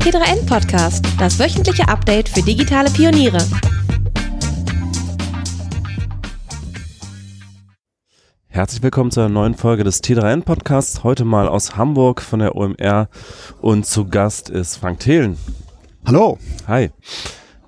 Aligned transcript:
T3N 0.00 0.46
Podcast, 0.46 1.04
das 1.18 1.38
wöchentliche 1.38 1.86
Update 1.86 2.30
für 2.30 2.40
digitale 2.40 2.90
Pioniere. 2.90 3.38
Herzlich 8.48 8.82
willkommen 8.82 9.10
zu 9.10 9.20
einer 9.20 9.28
neuen 9.28 9.54
Folge 9.54 9.84
des 9.84 10.02
T3N 10.02 10.42
Podcasts. 10.42 11.04
Heute 11.04 11.26
mal 11.26 11.46
aus 11.46 11.76
Hamburg 11.76 12.22
von 12.22 12.40
der 12.40 12.56
OMR 12.56 13.10
und 13.60 13.84
zu 13.84 14.08
Gast 14.08 14.48
ist 14.48 14.78
Frank 14.78 15.00
Thelen. 15.00 15.36
Hallo. 16.06 16.38
Hi. 16.66 16.90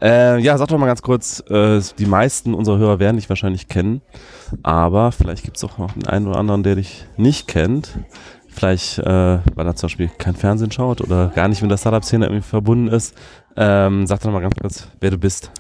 Äh, 0.01 0.41
ja, 0.41 0.57
sag 0.57 0.69
doch 0.69 0.79
mal 0.79 0.87
ganz 0.87 1.03
kurz, 1.03 1.45
äh, 1.51 1.81
die 1.99 2.07
meisten 2.07 2.55
unserer 2.55 2.79
Hörer 2.79 2.99
werden 2.99 3.19
dich 3.19 3.29
wahrscheinlich 3.29 3.69
kennen, 3.69 4.01
aber 4.63 5.13
vielleicht 5.13 5.45
gibt 5.45 5.59
es 5.59 5.65
auch 5.65 5.77
noch 5.77 5.93
den 5.93 6.07
einen 6.07 6.27
oder 6.27 6.39
anderen, 6.39 6.63
der 6.63 6.77
dich 6.77 7.05
nicht 7.19 7.47
kennt. 7.47 7.91
Vielleicht, 8.55 8.99
äh, 8.99 9.05
weil 9.55 9.67
er 9.67 9.75
zum 9.75 9.89
Beispiel 9.89 10.11
kein 10.19 10.35
Fernsehen 10.35 10.71
schaut 10.71 11.01
oder 11.01 11.33
gar 11.35 11.49
nicht 11.49 11.63
mit 11.63 11.71
der 11.71 11.79
Startup-Szene 11.79 12.27
irgendwie 12.27 12.43
verbunden 12.43 12.89
ist. 12.89 13.15
Ähm, 13.57 14.07
sag 14.07 14.21
doch 14.21 14.31
mal 14.31 14.41
ganz 14.41 14.55
kurz, 14.61 14.89
wer 15.01 15.11
du 15.11 15.19
bist. 15.19 15.51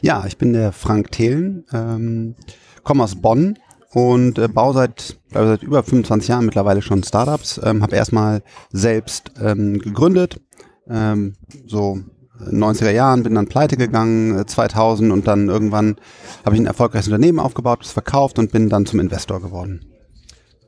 Ja, 0.00 0.24
ich 0.26 0.38
bin 0.38 0.52
der 0.52 0.72
Frank 0.72 1.12
Thelen, 1.12 1.64
ähm, 1.72 2.34
komme 2.82 3.04
aus 3.04 3.14
Bonn 3.14 3.58
und 3.92 4.38
äh, 4.38 4.48
baue 4.48 4.74
seit, 4.74 5.18
glaube 5.30 5.48
seit 5.48 5.62
über 5.62 5.82
25 5.82 6.28
Jahren 6.28 6.46
mittlerweile 6.46 6.82
schon 6.82 7.02
Startups. 7.04 7.60
Ähm, 7.62 7.82
habe 7.82 7.96
erstmal 7.96 8.42
selbst 8.72 9.32
ähm, 9.40 9.78
gegründet, 9.78 10.40
ähm, 10.88 11.34
so 11.66 12.00
90er 12.40 12.90
Jahren, 12.90 13.22
bin 13.22 13.34
dann 13.34 13.46
pleite 13.46 13.76
gegangen, 13.76 14.46
2000 14.46 15.08
äh, 15.08 15.12
und 15.12 15.28
dann 15.28 15.48
irgendwann 15.48 15.96
habe 16.44 16.56
ich 16.56 16.60
ein 16.60 16.66
erfolgreiches 16.66 17.08
Unternehmen 17.08 17.38
aufgebaut, 17.38 17.80
das 17.82 17.92
verkauft 17.92 18.38
und 18.38 18.50
bin 18.50 18.68
dann 18.68 18.86
zum 18.86 19.00
Investor 19.00 19.40
geworden. 19.40 19.91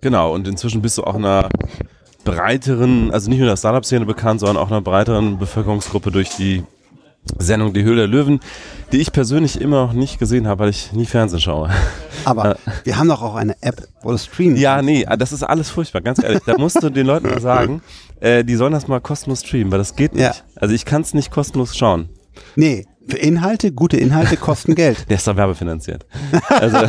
Genau, 0.05 0.35
und 0.35 0.47
inzwischen 0.47 0.83
bist 0.83 0.99
du 0.99 1.05
auch 1.05 1.15
einer 1.15 1.49
breiteren, 2.25 3.11
also 3.11 3.31
nicht 3.31 3.39
nur 3.39 3.49
der 3.49 3.57
Startup-Szene 3.57 4.05
bekannt, 4.05 4.41
sondern 4.41 4.59
auch 4.59 4.71
einer 4.71 4.83
breiteren 4.83 5.39
Bevölkerungsgruppe 5.39 6.11
durch 6.11 6.29
die 6.37 6.63
Sendung 7.39 7.73
Die 7.73 7.85
Höhle 7.85 8.03
der 8.03 8.09
Löwen, 8.09 8.41
die 8.93 8.99
ich 8.99 9.13
persönlich 9.13 9.59
immer 9.59 9.87
noch 9.87 9.95
nicht 9.95 10.19
gesehen 10.19 10.47
habe, 10.47 10.65
weil 10.65 10.69
ich 10.69 10.93
nie 10.93 11.07
Fernsehen 11.07 11.41
schaue. 11.41 11.71
Aber 12.27 12.57
äh, 12.57 12.57
wir 12.85 12.99
haben 12.99 13.09
doch 13.09 13.23
auch 13.23 13.35
eine 13.35 13.57
App, 13.63 13.89
wo 14.03 14.11
du 14.11 14.19
streamen 14.19 14.57
Ja, 14.57 14.83
nee, 14.83 15.07
das 15.19 15.33
ist 15.33 15.43
alles 15.43 15.71
furchtbar, 15.71 16.03
ganz 16.03 16.23
ehrlich. 16.23 16.43
Da 16.45 16.59
musst 16.59 16.83
du 16.83 16.91
den 16.91 17.07
Leuten 17.07 17.31
mal 17.31 17.41
sagen, 17.41 17.81
äh, 18.21 18.45
die 18.45 18.57
sollen 18.57 18.75
das 18.75 18.87
mal 18.87 19.01
kostenlos 19.01 19.41
streamen, 19.41 19.73
weil 19.73 19.79
das 19.79 19.97
geht 19.97 20.13
nicht. 20.13 20.23
Ja. 20.23 20.35
Also 20.57 20.75
ich 20.75 20.85
kann 20.85 21.01
es 21.01 21.15
nicht 21.15 21.31
kostenlos 21.31 21.75
schauen. 21.75 22.11
Nee, 22.57 22.85
für 23.09 23.17
Inhalte, 23.17 23.73
gute 23.73 23.97
Inhalte 23.97 24.37
kosten 24.37 24.75
Geld. 24.75 24.99
Der 25.09 25.17
ist 25.17 25.27
doch 25.27 25.37
werbefinanziert. 25.37 26.05
Also, 26.51 26.77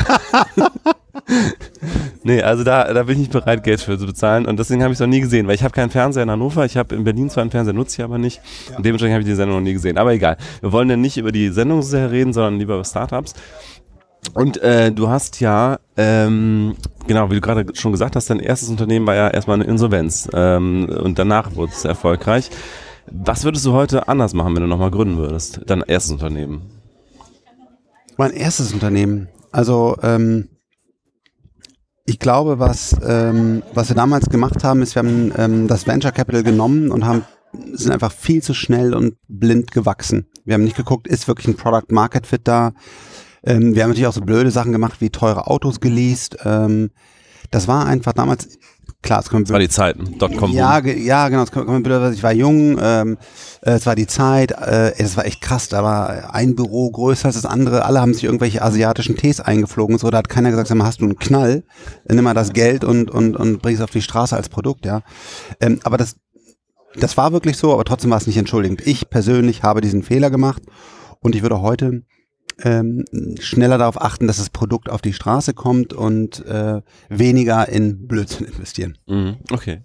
nee, 2.23 2.41
also 2.41 2.63
da, 2.63 2.93
da 2.93 3.03
bin 3.03 3.13
ich 3.13 3.19
nicht 3.19 3.31
bereit, 3.31 3.63
Geld 3.63 3.81
für 3.81 3.97
zu 3.97 4.05
bezahlen. 4.05 4.45
Und 4.45 4.59
deswegen 4.59 4.83
habe 4.83 4.93
ich 4.93 4.97
es 4.97 4.99
noch 4.99 5.07
nie 5.07 5.21
gesehen, 5.21 5.47
weil 5.47 5.55
ich 5.55 5.63
habe 5.63 5.73
keinen 5.73 5.89
Fernseher 5.89 6.23
in 6.23 6.31
Hannover. 6.31 6.65
Ich 6.65 6.77
habe 6.77 6.95
in 6.95 7.03
Berlin 7.03 7.29
zwar 7.29 7.41
einen 7.41 7.51
Fernseher, 7.51 7.73
nutze 7.73 8.01
ich 8.01 8.03
aber 8.03 8.17
nicht. 8.17 8.41
Ja. 8.69 8.77
Und 8.77 8.85
dementsprechend 8.85 9.13
habe 9.13 9.21
ich 9.21 9.29
die 9.29 9.35
Sendung 9.35 9.57
noch 9.57 9.63
nie 9.63 9.73
gesehen. 9.73 9.97
Aber 9.97 10.13
egal. 10.13 10.37
Wir 10.61 10.71
wollen 10.71 10.89
ja 10.89 10.97
nicht 10.97 11.17
über 11.17 11.31
die 11.31 11.49
Sendung 11.49 11.81
sehr 11.81 12.11
reden, 12.11 12.33
sondern 12.33 12.59
lieber 12.59 12.75
über 12.75 12.85
Startups. 12.85 13.33
Und 14.33 14.57
äh, 14.57 14.91
du 14.91 15.09
hast 15.09 15.39
ja, 15.39 15.79
ähm, 15.97 16.75
genau, 17.07 17.29
wie 17.29 17.35
du 17.35 17.41
gerade 17.41 17.65
schon 17.75 17.91
gesagt 17.91 18.15
hast, 18.15 18.29
dein 18.29 18.39
erstes 18.39 18.69
Unternehmen 18.69 19.05
war 19.05 19.15
ja 19.15 19.29
erstmal 19.29 19.55
eine 19.55 19.65
Insolvenz 19.65 20.27
ähm, 20.33 20.89
und 20.89 21.19
danach 21.19 21.55
wurde 21.55 21.71
es 21.71 21.85
erfolgreich. 21.85 22.49
Was 23.07 23.43
würdest 23.43 23.65
du 23.65 23.73
heute 23.73 24.07
anders 24.07 24.33
machen, 24.33 24.55
wenn 24.55 24.63
du 24.63 24.67
nochmal 24.67 24.89
gründen 24.89 25.17
würdest? 25.17 25.61
Dein 25.67 25.81
erstes 25.81 26.11
Unternehmen? 26.11 26.63
Mein 28.17 28.31
erstes 28.31 28.73
Unternehmen. 28.73 29.27
Also 29.51 29.95
ähm, 30.01 30.49
ich 32.05 32.19
glaube, 32.19 32.59
was, 32.59 32.95
ähm, 33.03 33.63
was 33.73 33.89
wir 33.89 33.95
damals 33.95 34.29
gemacht 34.29 34.63
haben, 34.63 34.81
ist, 34.81 34.95
wir 34.95 34.99
haben 34.99 35.33
ähm, 35.37 35.67
das 35.67 35.87
Venture 35.87 36.11
Capital 36.11 36.43
genommen 36.43 36.91
und 36.91 37.05
haben 37.05 37.23
sind 37.73 37.91
einfach 37.91 38.11
viel 38.11 38.43
zu 38.43 38.53
schnell 38.53 38.93
und 38.93 39.15
blind 39.27 39.71
gewachsen. 39.71 40.27
Wir 40.43 40.55
haben 40.55 40.63
nicht 40.63 40.75
geguckt, 40.75 41.07
ist 41.07 41.27
wirklich 41.27 41.47
ein 41.47 41.55
Product 41.55 41.89
Market 41.89 42.27
Fit 42.27 42.41
da? 42.43 42.73
Ähm, 43.43 43.75
wir 43.75 43.83
haben 43.83 43.89
natürlich 43.89 44.07
auch 44.07 44.13
so 44.13 44.21
blöde 44.21 44.51
Sachen 44.51 44.71
gemacht, 44.71 44.99
wie 44.99 45.09
teure 45.09 45.47
Autos 45.47 45.79
geleast. 45.79 46.37
Ähm, 46.43 46.91
das 47.51 47.67
war 47.67 47.85
einfach 47.85 48.13
damals, 48.13 48.57
klar, 49.01 49.19
es 49.19 49.29
kommt. 49.29 49.47
Das 49.47 49.53
war 49.53 49.59
die 49.59 49.69
Zeit, 49.69 49.95
Dotcom. 50.19 50.51
Ja, 50.51 50.83
ja, 50.85 51.29
genau, 51.29 51.43
es 51.43 51.51
kommt 51.51 51.83
blöd, 51.83 52.13
ich 52.13 52.23
war 52.23 52.33
jung, 52.33 52.77
ähm, 52.81 53.17
äh, 53.61 53.71
es 53.71 53.85
war 53.85 53.95
die 53.95 54.07
Zeit, 54.07 54.51
äh, 54.51 54.93
es 54.97 55.17
war 55.17 55.25
echt 55.25 55.41
krass, 55.41 55.69
da 55.69 55.83
war 55.83 56.33
ein 56.33 56.55
Büro 56.55 56.91
größer 56.91 57.27
als 57.27 57.35
das 57.35 57.45
andere, 57.45 57.85
alle 57.85 58.01
haben 58.01 58.13
sich 58.13 58.23
irgendwelche 58.23 58.61
asiatischen 58.61 59.15
Tees 59.15 59.39
eingeflogen, 59.39 59.97
so, 59.97 60.09
da 60.09 60.19
hat 60.19 60.29
keiner 60.29 60.49
gesagt, 60.49 60.67
sag 60.67 60.77
mal, 60.77 60.85
hast 60.85 61.01
du 61.01 61.05
einen 61.05 61.19
Knall, 61.19 61.63
nimm 62.07 62.23
mal 62.23 62.33
das 62.33 62.53
Geld 62.53 62.83
und, 62.83 63.11
und, 63.11 63.35
und 63.35 63.61
bring 63.61 63.75
es 63.75 63.81
auf 63.81 63.91
die 63.91 64.01
Straße 64.01 64.35
als 64.35 64.49
Produkt, 64.49 64.85
ja. 64.85 65.01
Ähm, 65.59 65.79
aber 65.83 65.97
das, 65.97 66.15
das 66.99 67.17
war 67.17 67.31
wirklich 67.31 67.57
so, 67.57 67.73
aber 67.73 67.83
trotzdem 67.83 68.11
war 68.11 68.17
es 68.17 68.27
nicht 68.27 68.37
entschuldigend. 68.37 68.85
Ich 68.85 69.09
persönlich 69.09 69.63
habe 69.63 69.81
diesen 69.81 70.03
Fehler 70.03 70.29
gemacht 70.29 70.63
und 71.19 71.35
ich 71.35 71.41
würde 71.41 71.61
heute 71.61 72.03
ähm, 72.63 73.05
schneller 73.39 73.77
darauf 73.77 74.01
achten, 74.01 74.27
dass 74.27 74.37
das 74.37 74.49
Produkt 74.49 74.89
auf 74.89 75.01
die 75.01 75.13
Straße 75.13 75.53
kommt 75.53 75.93
und 75.93 76.45
äh, 76.45 76.81
weniger 77.09 77.67
in 77.69 78.07
Blödsinn 78.07 78.47
investieren. 78.47 78.97
Mhm, 79.07 79.37
okay. 79.51 79.81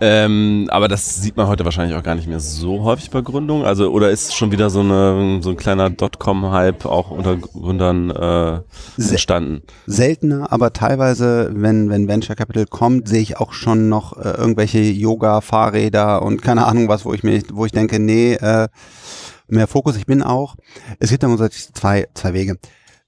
Ähm, 0.00 0.68
aber 0.70 0.86
das 0.86 1.16
sieht 1.20 1.36
man 1.36 1.48
heute 1.48 1.64
wahrscheinlich 1.64 1.96
auch 1.96 2.04
gar 2.04 2.14
nicht 2.14 2.28
mehr 2.28 2.38
so 2.38 2.84
häufig 2.84 3.10
bei 3.10 3.20
Gründungen. 3.20 3.64
Also 3.64 3.90
oder 3.90 4.10
ist 4.10 4.34
schon 4.34 4.52
wieder 4.52 4.70
so, 4.70 4.80
eine, 4.80 5.40
so 5.42 5.50
ein 5.50 5.56
kleiner 5.56 5.90
Dotcom-Hype 5.90 6.86
auch 6.86 7.10
unter 7.10 7.36
Gründern 7.36 8.10
äh, 8.10 8.60
entstanden? 8.96 9.62
Seltener, 9.86 10.52
aber 10.52 10.72
teilweise, 10.72 11.50
wenn, 11.52 11.90
wenn 11.90 12.06
Venture 12.06 12.36
Capital 12.36 12.66
kommt, 12.66 13.08
sehe 13.08 13.22
ich 13.22 13.38
auch 13.38 13.52
schon 13.52 13.88
noch 13.88 14.16
äh, 14.16 14.30
irgendwelche 14.30 14.78
Yoga-Fahrräder 14.78 16.22
und 16.22 16.42
keine 16.42 16.66
Ahnung 16.66 16.88
was, 16.88 17.04
wo 17.04 17.12
ich 17.12 17.24
mir, 17.24 17.42
wo 17.52 17.66
ich 17.66 17.72
denke, 17.72 17.98
nee, 17.98 18.34
äh, 18.34 18.68
mehr 19.48 19.66
Fokus. 19.66 19.96
Ich 19.96 20.06
bin 20.06 20.22
auch, 20.22 20.56
es 20.98 21.10
gibt 21.10 21.22
dann 21.22 21.36
zwei, 21.50 22.08
zwei 22.14 22.34
Wege. 22.34 22.58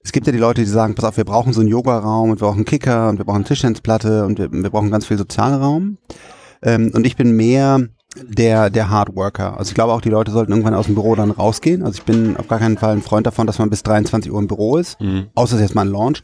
Es 0.03 0.11
gibt 0.11 0.25
ja 0.25 0.33
die 0.33 0.39
Leute, 0.39 0.61
die 0.61 0.67
sagen, 0.67 0.95
pass 0.95 1.05
auf, 1.05 1.17
wir 1.17 1.25
brauchen 1.25 1.53
so 1.53 1.61
einen 1.61 1.69
Yoga-Raum 1.69 2.31
und 2.31 2.41
wir 2.41 2.47
brauchen 2.47 2.57
einen 2.57 2.65
Kicker 2.65 3.09
und 3.09 3.17
wir 3.19 3.25
brauchen 3.25 3.37
eine 3.37 3.45
Tischtennisplatte 3.45 4.25
und 4.25 4.39
wir, 4.39 4.51
wir 4.51 4.69
brauchen 4.69 4.89
ganz 4.89 5.05
viel 5.05 5.17
Sozialraum. 5.17 5.97
Ähm, 6.63 6.91
und 6.93 7.05
ich 7.05 7.15
bin 7.15 7.35
mehr 7.35 7.87
der, 8.15 8.69
der 8.69 8.89
Hardworker. 8.89 9.57
Also 9.57 9.69
ich 9.69 9.75
glaube 9.75 9.93
auch, 9.93 10.01
die 10.01 10.09
Leute 10.09 10.31
sollten 10.31 10.51
irgendwann 10.51 10.73
aus 10.73 10.87
dem 10.87 10.95
Büro 10.95 11.15
dann 11.15 11.31
rausgehen. 11.31 11.83
Also 11.83 11.99
ich 11.99 12.03
bin 12.03 12.35
auf 12.37 12.47
gar 12.47 12.59
keinen 12.59 12.77
Fall 12.77 12.93
ein 12.93 13.01
Freund 13.01 13.27
davon, 13.27 13.47
dass 13.47 13.59
man 13.59 13.69
bis 13.69 13.83
23 13.83 14.31
Uhr 14.31 14.39
im 14.39 14.47
Büro 14.47 14.77
ist. 14.77 14.99
Mhm. 14.99 15.27
Außer 15.35 15.55
es 15.55 15.61
ist 15.61 15.69
jetzt 15.69 15.75
mal 15.75 15.85
ein 15.85 15.91
Launch. 15.91 16.23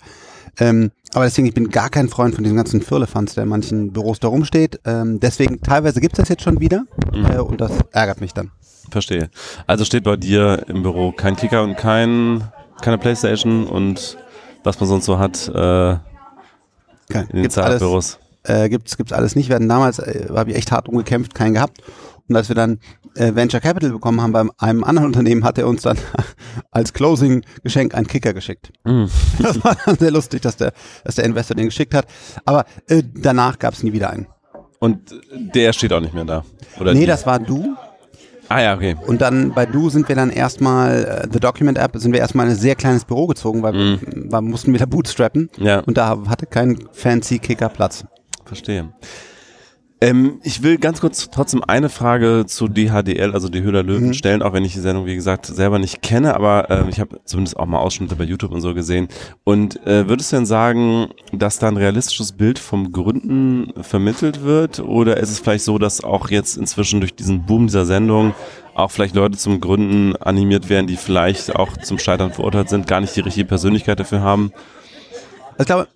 Ähm, 0.59 0.91
aber 1.13 1.25
deswegen, 1.25 1.47
ich 1.47 1.53
bin 1.53 1.69
gar 1.69 1.89
kein 1.89 2.09
Freund 2.09 2.35
von 2.35 2.43
diesem 2.43 2.57
ganzen 2.57 2.81
Firlefanz, 2.81 3.35
der 3.35 3.43
in 3.43 3.49
manchen 3.49 3.93
Büros 3.93 4.19
da 4.19 4.27
rumsteht. 4.27 4.79
Ähm, 4.85 5.19
deswegen, 5.19 5.61
teilweise 5.61 6.01
gibt 6.01 6.13
es 6.13 6.17
das 6.17 6.29
jetzt 6.29 6.43
schon 6.43 6.59
wieder 6.59 6.85
mhm. 7.13 7.25
äh, 7.25 7.39
und 7.39 7.61
das 7.61 7.71
ärgert 7.91 8.21
mich 8.21 8.33
dann. 8.33 8.51
Verstehe. 8.89 9.29
Also 9.65 9.85
steht 9.85 10.03
bei 10.03 10.15
dir 10.15 10.63
im 10.67 10.83
Büro 10.83 11.11
kein 11.11 11.35
Kicker 11.35 11.63
und 11.63 11.77
kein, 11.77 12.43
keine 12.81 12.97
Playstation 12.97 13.67
und 13.67 14.17
was 14.63 14.79
man 14.79 14.89
sonst 14.89 15.05
so 15.05 15.19
hat 15.19 15.47
äh, 15.49 15.91
in 17.31 17.41
den 17.41 17.51
Startup-Büros. 17.51 18.19
Äh, 18.43 18.69
gibt's, 18.69 18.95
gibt's 18.97 19.11
alles 19.13 19.35
nicht. 19.35 19.49
Wir 19.49 19.55
hatten 19.55 19.67
damals, 19.69 19.99
äh, 19.99 20.27
habe 20.33 20.51
ich 20.51 20.57
echt 20.57 20.71
hart 20.71 20.87
umgekämpft, 20.87 21.35
keinen 21.35 21.53
gehabt. 21.53 21.81
Und 22.29 22.35
als 22.35 22.49
wir 22.49 22.55
dann 22.55 22.79
äh, 23.15 23.33
Venture 23.35 23.59
Capital 23.59 23.91
bekommen 23.91 24.21
haben 24.21 24.31
bei 24.31 24.43
einem 24.57 24.83
anderen 24.83 25.07
Unternehmen, 25.07 25.43
hat 25.43 25.57
er 25.57 25.67
uns 25.67 25.83
dann 25.83 25.97
als 26.71 26.93
Closing-Geschenk 26.93 27.95
einen 27.95 28.07
Kicker 28.07 28.33
geschickt. 28.33 28.71
Mm. 28.83 29.05
Das 29.39 29.63
war 29.63 29.77
dann 29.85 29.97
sehr 29.97 30.11
lustig, 30.11 30.41
dass 30.41 30.57
der, 30.57 30.73
dass 31.03 31.15
der 31.15 31.25
Investor 31.25 31.55
den 31.55 31.65
geschickt 31.65 31.93
hat. 31.93 32.05
Aber 32.45 32.65
äh, 32.87 33.03
danach 33.15 33.59
gab 33.59 33.73
es 33.73 33.83
nie 33.83 33.93
wieder 33.93 34.09
einen. 34.09 34.27
Und 34.79 35.15
der 35.31 35.73
steht 35.73 35.93
auch 35.93 36.01
nicht 36.01 36.13
mehr 36.13 36.25
da? 36.25 36.43
Oder 36.79 36.93
nee, 36.93 37.01
die? 37.01 37.05
das 37.05 37.25
war 37.25 37.39
du. 37.39 37.75
Ah 38.49 38.61
ja, 38.61 38.75
okay. 38.75 38.95
Und 39.05 39.21
dann 39.21 39.53
bei 39.53 39.65
Du 39.65 39.89
sind 39.89 40.07
wir 40.07 40.15
dann 40.15 40.29
erstmal, 40.29 41.03
äh, 41.03 41.27
The 41.31 41.39
Document 41.39 41.77
App, 41.77 41.97
sind 41.97 42.13
wir 42.13 42.19
erstmal 42.19 42.45
in 42.45 42.53
ein 42.53 42.57
sehr 42.57 42.75
kleines 42.75 43.03
Büro 43.03 43.27
gezogen, 43.27 43.63
weil 43.63 43.73
mm. 43.73 44.01
wir, 44.01 44.31
wir 44.31 44.41
mussten 44.41 44.73
wieder 44.73 44.85
bootstrappen. 44.85 45.49
Ja. 45.57 45.79
Und 45.79 45.97
da 45.97 46.17
hatte 46.27 46.45
kein 46.45 46.77
fancy 46.91 47.39
Kicker 47.39 47.69
Platz. 47.69 48.05
Verstehe. 48.45 48.89
Ähm, 49.99 50.39
ich 50.43 50.61
will 50.61 50.77
ganz 50.77 51.01
kurz 51.01 51.29
trotzdem 51.31 51.63
eine 51.63 51.89
Frage 51.89 52.45
zu 52.45 52.67
DHDL, 52.67 53.33
also 53.33 53.49
die 53.49 53.63
Höhler 53.63 53.81
Löwen, 53.81 54.07
mhm. 54.07 54.13
stellen, 54.13 54.43
auch 54.43 54.53
wenn 54.53 54.63
ich 54.63 54.73
die 54.73 54.79
Sendung, 54.79 55.07
wie 55.07 55.15
gesagt, 55.15 55.47
selber 55.47 55.79
nicht 55.79 56.03
kenne, 56.03 56.35
aber 56.35 56.69
äh, 56.69 56.89
ich 56.89 56.99
habe 56.99 57.19
zumindest 57.25 57.57
auch 57.57 57.65
mal 57.65 57.79
Ausschnitte 57.79 58.15
bei 58.15 58.23
YouTube 58.23 58.51
und 58.51 58.61
so 58.61 58.75
gesehen. 58.75 59.07
Und 59.43 59.83
äh, 59.87 60.07
würdest 60.07 60.31
du 60.31 60.35
denn 60.35 60.45
sagen, 60.45 61.07
dass 61.33 61.57
da 61.57 61.67
ein 61.67 61.77
realistisches 61.77 62.33
Bild 62.33 62.59
vom 62.59 62.91
Gründen 62.91 63.73
vermittelt 63.81 64.43
wird? 64.43 64.79
Oder 64.81 65.17
ist 65.17 65.31
es 65.31 65.39
vielleicht 65.39 65.65
so, 65.65 65.79
dass 65.79 66.03
auch 66.03 66.29
jetzt 66.29 66.57
inzwischen 66.57 66.99
durch 66.99 67.15
diesen 67.15 67.47
Boom 67.47 67.65
dieser 67.65 67.85
Sendung 67.85 68.35
auch 68.75 68.91
vielleicht 68.91 69.15
Leute 69.15 69.37
zum 69.39 69.59
Gründen 69.59 70.15
animiert 70.17 70.69
werden, 70.69 70.85
die 70.85 70.97
vielleicht 70.97 71.55
auch 71.55 71.75
zum 71.77 71.97
Scheitern 71.97 72.31
verurteilt 72.31 72.69
sind, 72.69 72.85
gar 72.85 73.01
nicht 73.01 73.15
die 73.15 73.21
richtige 73.21 73.47
Persönlichkeit 73.47 73.99
dafür 73.99 74.21
haben? 74.21 74.51
Ich 75.57 75.65
glaube, 75.65 75.87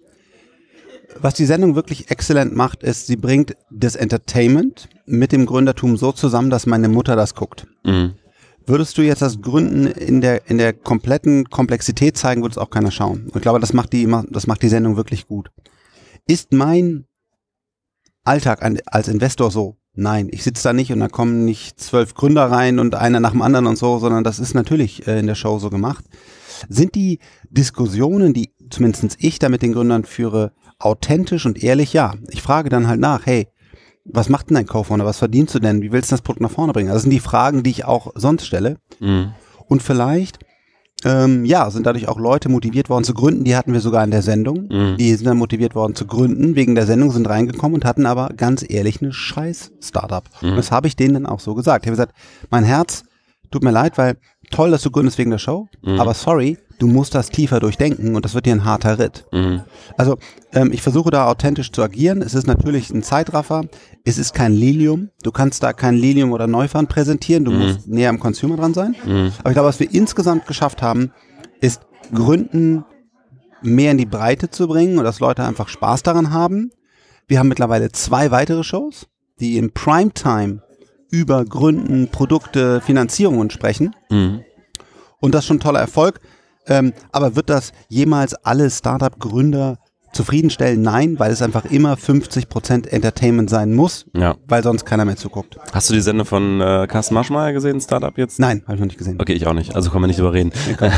was 1.19 1.33
die 1.33 1.45
Sendung 1.45 1.75
wirklich 1.75 2.11
exzellent 2.11 2.55
macht, 2.55 2.83
ist, 2.83 3.07
sie 3.07 3.15
bringt 3.15 3.55
das 3.69 3.95
Entertainment 3.95 4.89
mit 5.05 5.31
dem 5.31 5.45
Gründertum 5.45 5.97
so 5.97 6.11
zusammen, 6.11 6.49
dass 6.49 6.65
meine 6.65 6.89
Mutter 6.89 7.15
das 7.15 7.35
guckt. 7.35 7.67
Mhm. 7.83 8.13
Würdest 8.65 8.97
du 8.97 9.01
jetzt 9.01 9.21
das 9.21 9.41
Gründen 9.41 9.87
in 9.87 10.21
der, 10.21 10.49
in 10.49 10.57
der 10.57 10.73
kompletten 10.73 11.49
Komplexität 11.49 12.17
zeigen, 12.17 12.41
würde 12.41 12.53
es 12.53 12.57
auch 12.57 12.69
keiner 12.69 12.91
schauen. 12.91 13.23
Und 13.25 13.35
ich 13.35 13.41
glaube, 13.41 13.59
das 13.59 13.73
macht 13.73 13.91
die, 13.91 14.07
das 14.29 14.47
macht 14.47 14.61
die 14.61 14.69
Sendung 14.69 14.97
wirklich 14.97 15.27
gut. 15.27 15.49
Ist 16.27 16.53
mein 16.53 17.05
Alltag 18.23 18.61
als 18.85 19.07
Investor 19.07 19.49
so? 19.49 19.77
Nein, 19.93 20.29
ich 20.31 20.43
sitze 20.43 20.63
da 20.63 20.73
nicht 20.73 20.93
und 20.93 21.01
da 21.01 21.09
kommen 21.09 21.43
nicht 21.43 21.79
zwölf 21.79 22.13
Gründer 22.13 22.45
rein 22.45 22.79
und 22.79 22.95
einer 22.95 23.19
nach 23.19 23.31
dem 23.31 23.41
anderen 23.41 23.67
und 23.67 23.77
so, 23.77 23.99
sondern 23.99 24.23
das 24.23 24.39
ist 24.39 24.53
natürlich 24.53 25.05
äh, 25.05 25.19
in 25.19 25.27
der 25.27 25.35
Show 25.35 25.59
so 25.59 25.69
gemacht. 25.69 26.05
Sind 26.69 26.95
die 26.95 27.19
Diskussionen, 27.49 28.33
die 28.33 28.53
zumindest 28.69 29.17
ich 29.19 29.39
da 29.39 29.49
mit 29.49 29.61
den 29.61 29.73
Gründern 29.73 30.05
führe, 30.05 30.53
authentisch 30.81 31.45
und 31.45 31.63
ehrlich? 31.63 31.93
Ja. 31.93 32.15
Ich 32.29 32.41
frage 32.41 32.69
dann 32.69 32.87
halt 32.87 32.99
nach, 32.99 33.25
hey, 33.25 33.47
was 34.05 34.29
macht 34.29 34.49
denn 34.49 34.55
dein 34.55 34.65
Co-Founder? 34.65 35.05
Was 35.05 35.19
verdienst 35.19 35.53
du 35.55 35.59
denn? 35.59 35.81
Wie 35.81 35.91
willst 35.91 36.11
du 36.11 36.13
das 36.13 36.21
Produkt 36.21 36.41
nach 36.41 36.51
vorne 36.51 36.73
bringen? 36.73 36.89
Also 36.89 36.97
das 36.97 37.03
sind 37.03 37.11
die 37.11 37.19
Fragen, 37.19 37.63
die 37.63 37.69
ich 37.69 37.85
auch 37.85 38.11
sonst 38.15 38.45
stelle. 38.45 38.77
Mhm. 38.99 39.33
Und 39.67 39.83
vielleicht, 39.83 40.39
ähm, 41.05 41.45
ja, 41.45 41.69
sind 41.69 41.85
dadurch 41.85 42.07
auch 42.07 42.19
Leute 42.19 42.49
motiviert 42.49 42.89
worden 42.89 43.03
zu 43.03 43.13
gründen. 43.13 43.43
Die 43.43 43.55
hatten 43.55 43.73
wir 43.73 43.79
sogar 43.79 44.03
in 44.03 44.11
der 44.11 44.21
Sendung. 44.21 44.67
Mhm. 44.69 44.97
Die 44.97 45.13
sind 45.13 45.25
dann 45.25 45.37
motiviert 45.37 45.75
worden 45.75 45.95
zu 45.95 46.05
gründen, 46.05 46.55
wegen 46.55 46.75
der 46.75 46.85
Sendung 46.85 47.11
sind 47.11 47.29
reingekommen 47.29 47.75
und 47.75 47.85
hatten 47.85 48.05
aber 48.05 48.29
ganz 48.35 48.65
ehrlich 48.67 49.01
eine 49.01 49.13
scheiß 49.13 49.71
Startup. 49.81 50.23
Und 50.41 50.55
das 50.57 50.71
habe 50.71 50.87
ich 50.87 50.95
denen 50.95 51.13
dann 51.13 51.25
auch 51.25 51.39
so 51.39 51.53
gesagt. 51.55 51.85
Ich 51.85 51.87
habe 51.87 51.97
gesagt, 51.97 52.15
mein 52.49 52.63
Herz, 52.63 53.03
tut 53.51 53.63
mir 53.63 53.71
leid, 53.71 53.97
weil 53.97 54.17
toll, 54.51 54.71
dass 54.71 54.81
du 54.81 54.91
gründest 54.91 55.17
wegen 55.17 55.31
der 55.31 55.37
Show, 55.37 55.67
aber 55.83 56.13
sorry, 56.13 56.57
du 56.79 56.87
musst 56.87 57.13
das 57.13 57.29
tiefer 57.29 57.59
durchdenken 57.59 58.15
und 58.15 58.25
das 58.25 58.33
wird 58.33 58.45
dir 58.45 58.53
ein 58.53 58.65
harter 58.65 58.99
Ritt. 58.99 59.25
Mhm. 59.31 59.61
Also 59.97 60.17
ähm, 60.51 60.71
ich 60.73 60.81
versuche 60.81 61.11
da 61.11 61.27
authentisch 61.27 61.71
zu 61.71 61.83
agieren. 61.83 62.21
Es 62.21 62.33
ist 62.33 62.47
natürlich 62.47 62.89
ein 62.89 63.03
Zeitraffer. 63.03 63.65
Es 64.03 64.17
ist 64.17 64.33
kein 64.33 64.53
Lilium. 64.53 65.09
Du 65.23 65.31
kannst 65.31 65.61
da 65.61 65.73
kein 65.73 65.95
Lilium 65.95 66.31
oder 66.31 66.47
Neufern 66.47 66.87
präsentieren. 66.87 67.45
Du 67.45 67.51
musst 67.51 67.87
näher 67.87 68.09
am 68.09 68.19
Consumer 68.19 68.57
dran 68.57 68.73
sein. 68.73 68.95
Aber 69.39 69.49
ich 69.49 69.53
glaube, 69.53 69.69
was 69.69 69.79
wir 69.79 69.93
insgesamt 69.93 70.47
geschafft 70.47 70.81
haben, 70.81 71.11
ist 71.59 71.81
Gründen 72.13 72.83
mehr 73.61 73.91
in 73.91 73.99
die 73.99 74.07
Breite 74.07 74.49
zu 74.49 74.67
bringen 74.67 74.97
und 74.97 75.03
dass 75.03 75.19
Leute 75.19 75.43
einfach 75.43 75.67
Spaß 75.67 76.01
daran 76.03 76.31
haben. 76.31 76.71
Wir 77.27 77.39
haben 77.39 77.47
mittlerweile 77.47 77.91
zwei 77.91 78.31
weitere 78.31 78.63
Shows, 78.63 79.07
die 79.39 79.57
im 79.57 79.71
Primetime 79.71 80.63
über 81.11 81.45
Gründen, 81.45 82.07
Produkte, 82.09 82.81
Finanzierungen 82.81 83.49
sprechen. 83.51 83.95
Mhm. 84.09 84.41
Und 85.19 85.35
das 85.35 85.41
ist 85.43 85.47
schon 85.47 85.57
ein 85.57 85.61
toller 85.61 85.79
Erfolg. 85.79 86.19
Ähm, 86.67 86.93
aber 87.11 87.35
wird 87.35 87.49
das 87.49 87.71
jemals 87.89 88.33
alle 88.33 88.69
Startup-Gründer 88.69 89.77
zufriedenstellen? 90.13 90.81
Nein, 90.81 91.17
weil 91.19 91.31
es 91.31 91.41
einfach 91.41 91.65
immer 91.65 91.93
50% 91.95 92.87
Entertainment 92.87 93.49
sein 93.49 93.73
muss, 93.73 94.05
Ja. 94.13 94.35
weil 94.47 94.61
sonst 94.61 94.85
keiner 94.85 95.05
mehr 95.05 95.15
zuguckt. 95.15 95.57
Hast 95.71 95.89
du 95.89 95.93
die 95.93 96.01
Sendung 96.01 96.25
von 96.25 96.59
äh, 96.61 96.85
Carsten 96.87 97.13
Marschmeier 97.15 97.53
gesehen, 97.53 97.79
Startup 97.81 98.15
jetzt? 98.17 98.39
Nein, 98.39 98.61
habe 98.65 98.75
ich 98.75 98.79
noch 98.79 98.87
nicht 98.87 98.97
gesehen. 98.97 99.17
Okay, 99.21 99.33
ich 99.33 99.47
auch 99.47 99.53
nicht. 99.53 99.73
Also 99.75 99.89
kann 99.89 100.01
man 100.01 100.09
nicht 100.09 100.19
drüber 100.19 100.33
reden. 100.33 100.51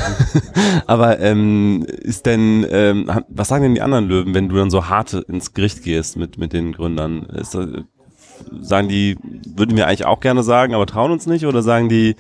Aber 0.88 1.20
ähm, 1.20 1.86
ist 1.88 2.26
denn, 2.26 2.66
ähm, 2.70 3.10
was 3.30 3.48
sagen 3.48 3.64
denn 3.64 3.76
die 3.76 3.82
anderen 3.82 4.08
Löwen, 4.08 4.34
wenn 4.34 4.50
du 4.50 4.56
dann 4.56 4.70
so 4.70 4.88
hart 4.90 5.14
ins 5.14 5.54
Gericht 5.54 5.84
gehst 5.84 6.18
mit 6.18 6.38
mit 6.38 6.54
den 6.54 6.74
Gründern? 6.74 7.24
Ist, 7.28 7.56
das- 7.56 7.68
sagen 8.62 8.90
die, 8.90 9.18
würden 9.56 9.76
wir 9.78 9.88
eigentlich 9.88 10.06
auch 10.06 10.20
gerne 10.20 10.44
sagen, 10.44 10.74
aber 10.74 10.86
trauen 10.86 11.12
uns 11.12 11.26
nicht? 11.28 11.46
Oder 11.46 11.62
sagen 11.62 11.90
die, 11.90 12.16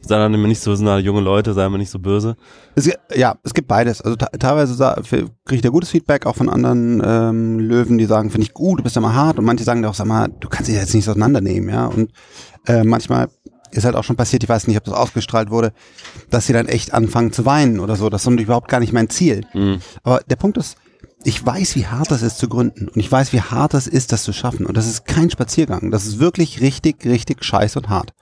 sei 0.00 0.16
dann 0.18 0.34
immer 0.34 0.48
nicht 0.48 0.60
so, 0.60 0.74
sind 0.74 0.86
da 0.86 0.98
junge 0.98 1.20
Leute, 1.20 1.54
sei 1.54 1.64
immer 1.66 1.78
nicht 1.78 1.90
so 1.90 1.98
böse? 1.98 2.36
Es, 2.74 2.90
ja, 3.14 3.36
es 3.44 3.54
gibt 3.54 3.68
beides. 3.68 4.00
Also 4.00 4.16
te- 4.16 4.38
teilweise 4.38 4.74
kriege 5.04 5.30
ich 5.50 5.60
da 5.62 5.68
gutes 5.68 5.90
Feedback 5.90 6.26
auch 6.26 6.36
von 6.36 6.48
anderen 6.48 7.00
ähm, 7.04 7.58
Löwen, 7.60 7.98
die 7.98 8.06
sagen, 8.06 8.30
finde 8.30 8.46
ich 8.46 8.52
gut, 8.54 8.80
du 8.80 8.82
bist 8.82 8.96
ja 8.96 9.02
mal 9.02 9.14
hart. 9.14 9.38
Und 9.38 9.44
manche 9.44 9.64
sagen 9.64 9.84
auch, 9.84 9.94
sag 9.94 10.06
mal, 10.06 10.28
du 10.40 10.48
kannst 10.48 10.68
dich 10.68 10.76
jetzt 10.76 10.94
nicht 10.94 11.08
auseinandernehmen, 11.08 11.68
ja. 11.70 11.86
Und 11.86 12.10
äh, 12.66 12.82
manchmal 12.84 13.28
ist 13.70 13.84
halt 13.84 13.96
auch 13.96 14.04
schon 14.04 14.16
passiert, 14.16 14.42
ich 14.42 14.48
weiß 14.50 14.66
nicht, 14.66 14.76
ob 14.76 14.84
das 14.84 14.92
ausgestrahlt 14.92 15.50
wurde, 15.50 15.72
dass 16.30 16.46
sie 16.46 16.52
dann 16.52 16.66
echt 16.68 16.92
anfangen 16.92 17.32
zu 17.32 17.46
weinen 17.46 17.80
oder 17.80 17.96
so. 17.96 18.10
Das 18.10 18.26
ist 18.26 18.40
überhaupt 18.40 18.68
gar 18.68 18.80
nicht 18.80 18.92
mein 18.92 19.08
Ziel. 19.08 19.46
Aber 20.02 20.20
der 20.28 20.36
Punkt 20.36 20.58
ist, 20.58 20.76
ich 21.24 21.44
weiß, 21.44 21.76
wie 21.76 21.86
hart 21.86 22.10
das 22.10 22.22
ist 22.22 22.38
zu 22.38 22.48
gründen. 22.48 22.88
Und 22.88 22.98
ich 22.98 23.10
weiß, 23.10 23.32
wie 23.32 23.40
hart 23.40 23.74
das 23.74 23.86
ist, 23.86 24.12
das 24.12 24.24
zu 24.24 24.32
schaffen. 24.32 24.66
Und 24.66 24.76
das 24.76 24.86
ist 24.86 25.04
kein 25.04 25.30
Spaziergang. 25.30 25.90
Das 25.90 26.06
ist 26.06 26.18
wirklich 26.18 26.60
richtig, 26.60 27.04
richtig 27.04 27.44
scheiß 27.44 27.76
und 27.76 27.88
hart. 27.88 28.12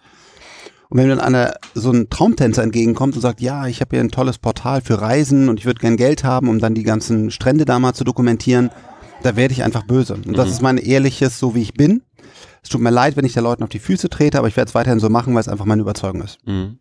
Und 0.88 0.98
wenn 0.98 1.06
mir 1.06 1.16
dann 1.16 1.24
einer, 1.24 1.54
so 1.74 1.92
ein 1.92 2.10
Traumtänzer 2.10 2.62
entgegenkommt 2.62 3.14
und 3.14 3.20
sagt, 3.20 3.40
ja, 3.40 3.68
ich 3.68 3.80
habe 3.80 3.96
hier 3.96 4.00
ein 4.00 4.10
tolles 4.10 4.38
Portal 4.38 4.80
für 4.80 5.00
Reisen 5.00 5.48
und 5.48 5.60
ich 5.60 5.66
würde 5.66 5.80
gern 5.80 5.96
Geld 5.96 6.24
haben, 6.24 6.48
um 6.48 6.58
dann 6.58 6.74
die 6.74 6.82
ganzen 6.82 7.30
Strände 7.30 7.64
da 7.64 7.78
mal 7.78 7.94
zu 7.94 8.02
dokumentieren, 8.02 8.70
da 9.22 9.36
werde 9.36 9.52
ich 9.52 9.62
einfach 9.62 9.84
böse. 9.84 10.14
Und 10.14 10.36
das 10.36 10.50
ist 10.50 10.62
mein 10.62 10.78
ehrliches, 10.78 11.38
so 11.38 11.54
wie 11.54 11.62
ich 11.62 11.74
bin. 11.74 12.02
Es 12.62 12.68
tut 12.68 12.80
mir 12.80 12.90
leid, 12.90 13.16
wenn 13.16 13.24
ich 13.24 13.32
da 13.32 13.40
Leuten 13.40 13.62
auf 13.62 13.70
die 13.70 13.78
Füße 13.78 14.10
trete, 14.10 14.38
aber 14.38 14.48
ich 14.48 14.56
werde 14.56 14.68
es 14.68 14.74
weiterhin 14.74 15.00
so 15.00 15.08
machen, 15.08 15.34
weil 15.34 15.40
es 15.40 15.48
einfach 15.48 15.64
meine 15.64 15.82
Überzeugung 15.82 16.22
ist. 16.22 16.38
Mhm. 16.46 16.78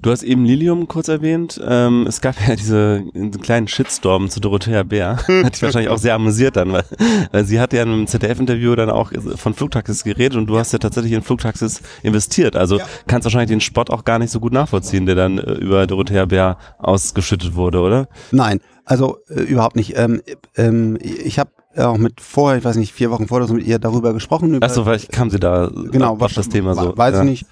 Du 0.00 0.10
hast 0.10 0.22
eben 0.22 0.44
Lilium 0.44 0.86
kurz 0.86 1.08
erwähnt. 1.08 1.60
Ähm, 1.66 2.06
es 2.06 2.20
gab 2.20 2.36
ja 2.46 2.54
diese 2.54 3.02
diesen 3.14 3.40
kleinen 3.40 3.66
Shitstorm 3.66 4.30
zu 4.30 4.40
Dorothea 4.40 4.84
Bär. 4.84 5.16
Hat 5.28 5.54
dich 5.54 5.62
wahrscheinlich 5.62 5.90
auch 5.90 5.98
sehr 5.98 6.14
amüsiert 6.14 6.56
dann, 6.56 6.72
weil, 6.72 6.84
weil 7.32 7.44
sie 7.44 7.60
hat 7.60 7.72
ja 7.72 7.82
in 7.82 7.88
einem 7.88 8.06
ZDF-Interview 8.06 8.74
dann 8.76 8.90
auch 8.90 9.12
von 9.36 9.54
Flugtaxis 9.54 10.04
geredet 10.04 10.36
und 10.36 10.46
du 10.46 10.58
hast 10.58 10.72
ja 10.72 10.78
tatsächlich 10.78 11.12
in 11.12 11.22
Flugtaxis 11.22 11.82
investiert. 12.02 12.54
Also 12.54 12.80
kannst 13.06 13.24
wahrscheinlich 13.24 13.50
den 13.50 13.60
Spott 13.60 13.90
auch 13.90 14.04
gar 14.04 14.18
nicht 14.18 14.30
so 14.30 14.40
gut 14.40 14.52
nachvollziehen, 14.52 15.06
der 15.06 15.16
dann 15.16 15.38
äh, 15.38 15.52
über 15.54 15.86
Dorothea 15.86 16.24
Bär 16.26 16.58
ausgeschüttet 16.78 17.56
wurde, 17.56 17.80
oder? 17.80 18.08
Nein, 18.30 18.60
also 18.84 19.18
äh, 19.28 19.40
überhaupt 19.40 19.76
nicht. 19.76 19.96
Ähm, 19.96 20.22
ähm, 20.56 20.98
ich 21.02 21.38
habe 21.38 21.50
auch 21.76 21.98
mit 21.98 22.20
vorher, 22.20 22.58
ich 22.58 22.64
weiß 22.64 22.76
nicht, 22.76 22.92
vier 22.92 23.10
Wochen 23.10 23.28
vorher 23.28 23.46
so 23.46 23.54
mit 23.54 23.66
ihr 23.66 23.78
darüber 23.78 24.12
gesprochen. 24.12 24.62
Achso, 24.62 24.84
vielleicht 24.84 25.12
kam 25.12 25.30
sie 25.30 25.38
da 25.38 25.70
genau, 25.90 26.16
auf 26.18 26.32
das 26.32 26.48
Thema 26.48 26.74
so. 26.74 26.96
Weiß 26.96 27.14
ja. 27.14 27.20
ich 27.20 27.28
nicht. 27.28 27.46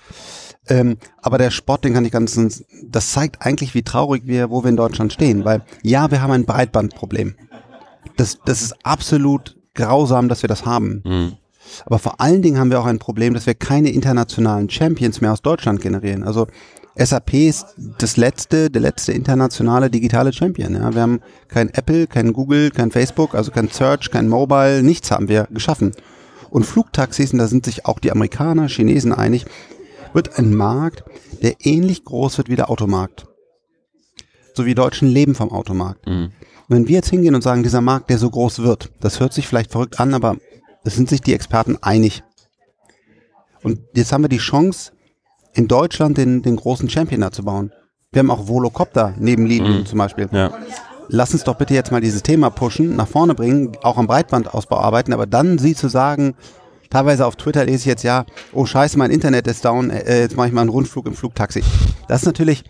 Ähm, 0.68 0.96
aber 1.22 1.38
der 1.38 1.50
Sport, 1.50 1.84
den 1.84 1.94
kann 1.94 2.04
ich 2.04 2.12
ganz, 2.12 2.64
das 2.82 3.12
zeigt 3.12 3.42
eigentlich, 3.42 3.74
wie 3.74 3.82
traurig 3.82 4.22
wir, 4.26 4.50
wo 4.50 4.64
wir 4.64 4.70
in 4.70 4.76
Deutschland 4.76 5.12
stehen. 5.12 5.44
Weil 5.44 5.62
ja, 5.82 6.10
wir 6.10 6.22
haben 6.22 6.32
ein 6.32 6.44
Breitbandproblem. 6.44 7.36
Das, 8.16 8.38
das 8.44 8.62
ist 8.62 8.74
absolut 8.84 9.56
grausam, 9.74 10.28
dass 10.28 10.42
wir 10.42 10.48
das 10.48 10.64
haben. 10.64 11.02
Mhm. 11.04 11.32
Aber 11.84 11.98
vor 11.98 12.20
allen 12.20 12.42
Dingen 12.42 12.58
haben 12.58 12.70
wir 12.70 12.80
auch 12.80 12.86
ein 12.86 12.98
Problem, 12.98 13.34
dass 13.34 13.46
wir 13.46 13.54
keine 13.54 13.90
internationalen 13.90 14.70
Champions 14.70 15.20
mehr 15.20 15.32
aus 15.32 15.42
Deutschland 15.42 15.80
generieren. 15.80 16.22
Also 16.22 16.46
SAP 16.98 17.34
ist 17.34 17.66
das 17.98 18.16
letzte, 18.16 18.70
der 18.70 18.80
letzte 18.80 19.12
internationale 19.12 19.90
digitale 19.90 20.32
Champion. 20.32 20.74
Ja. 20.74 20.94
Wir 20.94 21.02
haben 21.02 21.20
kein 21.48 21.68
Apple, 21.68 22.06
kein 22.06 22.32
Google, 22.32 22.70
kein 22.70 22.90
Facebook, 22.90 23.34
also 23.34 23.50
kein 23.50 23.68
Search, 23.68 24.10
kein 24.10 24.28
Mobile, 24.28 24.82
nichts 24.82 25.10
haben 25.10 25.28
wir 25.28 25.46
geschaffen. 25.50 25.92
Und 26.48 26.64
Flugtaxis, 26.64 27.32
und 27.32 27.38
da 27.38 27.48
sind 27.48 27.66
sich 27.66 27.84
auch 27.84 27.98
die 27.98 28.12
Amerikaner, 28.12 28.68
Chinesen 28.68 29.12
einig, 29.12 29.44
wird 30.14 30.38
ein 30.38 30.54
Markt, 30.54 31.04
der 31.42 31.56
ähnlich 31.60 32.04
groß 32.04 32.38
wird 32.38 32.48
wie 32.48 32.56
der 32.56 32.70
Automarkt. 32.70 33.26
So 34.54 34.64
wie 34.64 34.74
Deutschen 34.74 35.08
leben 35.08 35.34
vom 35.34 35.50
Automarkt. 35.52 36.06
Mhm. 36.06 36.32
Wenn 36.68 36.88
wir 36.88 36.96
jetzt 36.96 37.10
hingehen 37.10 37.34
und 37.34 37.42
sagen, 37.42 37.62
dieser 37.62 37.82
Markt, 37.82 38.08
der 38.08 38.18
so 38.18 38.30
groß 38.30 38.60
wird, 38.62 38.90
das 39.00 39.20
hört 39.20 39.34
sich 39.34 39.46
vielleicht 39.46 39.70
verrückt 39.70 40.00
an, 40.00 40.14
aber 40.14 40.36
es 40.82 40.94
sind 40.94 41.10
sich 41.10 41.20
die 41.20 41.34
Experten 41.34 41.76
einig. 41.82 42.22
Und 43.62 43.80
jetzt 43.94 44.12
haben 44.12 44.24
wir 44.24 44.28
die 44.28 44.38
Chance, 44.38 44.92
in 45.56 45.68
Deutschland 45.68 46.18
den, 46.18 46.42
den 46.42 46.56
großen 46.56 46.88
Champion 46.88 47.22
da 47.22 47.32
zu 47.32 47.42
bauen. 47.42 47.72
Wir 48.12 48.20
haben 48.20 48.30
auch 48.30 48.46
Volocopter 48.46 49.14
neben 49.18 49.46
Lilium 49.46 49.86
zum 49.86 49.98
Beispiel. 49.98 50.28
Ja. 50.30 50.52
Lass 51.08 51.32
uns 51.32 51.44
doch 51.44 51.56
bitte 51.56 51.74
jetzt 51.74 51.90
mal 51.90 52.00
dieses 52.00 52.22
Thema 52.22 52.50
pushen, 52.50 52.94
nach 52.96 53.08
vorne 53.08 53.34
bringen, 53.34 53.72
auch 53.82 53.96
am 53.96 54.06
Breitbandausbau 54.06 54.78
arbeiten, 54.78 55.12
aber 55.12 55.26
dann 55.26 55.58
sie 55.58 55.74
zu 55.74 55.88
sagen, 55.88 56.34
teilweise 56.90 57.26
auf 57.26 57.36
Twitter 57.36 57.64
lese 57.64 57.78
ich 57.78 57.84
jetzt 57.86 58.02
ja, 58.02 58.26
oh 58.52 58.66
scheiße, 58.66 58.98
mein 58.98 59.10
Internet 59.10 59.46
ist 59.46 59.64
down, 59.64 59.90
äh, 59.90 60.20
jetzt 60.20 60.36
mache 60.36 60.48
ich 60.48 60.52
mal 60.52 60.62
einen 60.62 60.70
Rundflug 60.70 61.06
im 61.06 61.14
Flugtaxi. 61.14 61.62
Das 62.08 62.22
ist 62.22 62.26
natürlich 62.26 62.64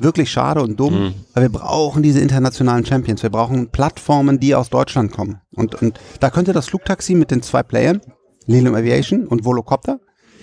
wirklich 0.00 0.30
schade 0.30 0.62
und 0.62 0.78
dumm, 0.80 1.14
weil 1.34 1.42
wir 1.42 1.50
brauchen 1.50 2.02
diese 2.02 2.20
internationalen 2.20 2.86
Champions. 2.86 3.22
Wir 3.22 3.30
brauchen 3.30 3.68
Plattformen, 3.70 4.40
die 4.40 4.54
aus 4.54 4.70
Deutschland 4.70 5.12
kommen. 5.12 5.40
Und, 5.54 5.74
und 5.82 6.00
da 6.20 6.30
könnte 6.30 6.52
das 6.52 6.68
Flugtaxi 6.68 7.14
mit 7.14 7.30
den 7.30 7.42
zwei 7.42 7.62
Playern, 7.62 8.00
Lilium 8.46 8.74
Aviation 8.74 9.26
und 9.26 9.44
Volocopter, 9.44 10.00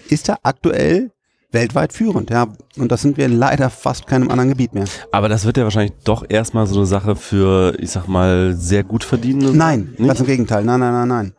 ist 0.10 0.28
ja 0.28 0.38
aktuell 0.44 1.12
weltweit 1.52 1.94
führend, 1.94 2.30
ja. 2.30 2.48
Und 2.78 2.92
das 2.92 3.02
sind 3.02 3.18
wir 3.18 3.26
in 3.26 3.38
leider 3.38 3.70
fast 3.70 4.06
keinem 4.08 4.30
anderen 4.30 4.50
Gebiet 4.50 4.74
mehr. 4.74 4.86
Aber 5.12 5.30
das 5.30 5.46
wird 5.46 5.58
ja 5.58 5.64
wahrscheinlich 5.64 5.94
doch 6.04 6.26
erstmal 6.28 6.68
so 6.68 6.78
eine 6.78 6.86
Sache 6.86 7.16
für, 7.16 7.74
ich 7.80 7.92
sag 7.92 8.08
mal, 8.08 8.54
sehr 8.56 8.84
gut 8.84 9.04
verdienende. 9.04 9.56
Nein, 9.56 9.94
nicht? 9.98 10.08
ganz 10.08 10.20
im 10.20 10.26
Gegenteil. 10.26 10.64
Nein, 10.64 10.80
nein, 10.82 10.94
nein, 10.94 11.08
nein. 11.08 11.34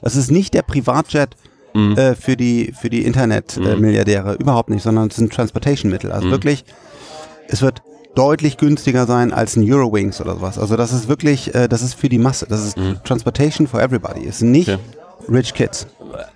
Das 0.00 0.14
ist 0.16 0.30
nicht 0.30 0.54
der 0.54 0.62
Privatjet 0.62 1.30
Mhm. 1.74 1.98
äh, 1.98 2.14
für 2.14 2.34
die, 2.34 2.72
für 2.80 2.88
die 2.88 3.04
Internet-Milliardäre. 3.04 3.80
Milliardäre. 3.80 4.34
Überhaupt 4.36 4.70
nicht, 4.70 4.82
sondern 4.82 5.08
es 5.08 5.16
sind 5.16 5.30
Transportation-Mittel. 5.32 6.08
Mhm. 6.08 6.16
Also 6.16 6.30
wirklich, 6.30 6.64
es 7.48 7.60
wird 7.60 7.82
deutlich 8.14 8.56
günstiger 8.56 9.06
sein 9.06 9.34
als 9.34 9.54
ein 9.54 9.70
Eurowings 9.70 10.18
oder 10.22 10.34
sowas. 10.36 10.58
Also 10.58 10.76
das 10.76 10.92
ist 10.94 11.08
wirklich, 11.08 11.54
äh, 11.54 11.68
das 11.68 11.82
ist 11.82 11.92
für 11.94 12.08
die 12.08 12.16
Masse. 12.18 12.46
Das 12.48 12.64
ist 12.64 12.76
Transportation 13.04 13.66
for 13.66 13.82
everybody. 13.82 14.26
Es 14.26 14.38
sind 14.38 14.50
nicht 14.50 14.68
Mhm. 14.68 14.78
Okay. 15.24 15.36
rich 15.36 15.52
kids. 15.54 15.86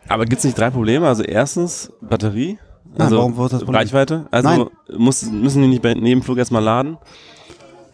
Aber 0.06 0.26
gibt's 0.26 0.44
nicht 0.44 0.58
drei 0.58 0.68
Probleme? 0.70 1.08
Also 1.08 1.22
erstens 1.22 1.90
Batterie, 2.02 2.58
Nein, 2.94 3.00
also 3.06 3.16
warum- 3.18 3.36
das 3.48 3.60
Problem? 3.60 3.74
Reichweite. 3.76 4.26
Also 4.30 4.48
Nein. 4.48 4.66
muss, 4.98 5.22
müssen 5.30 5.62
die 5.62 5.68
nicht 5.68 5.82
bei 5.82 5.94
Nebenflug 5.94 6.38
erstmal 6.38 6.62
laden? 6.62 6.98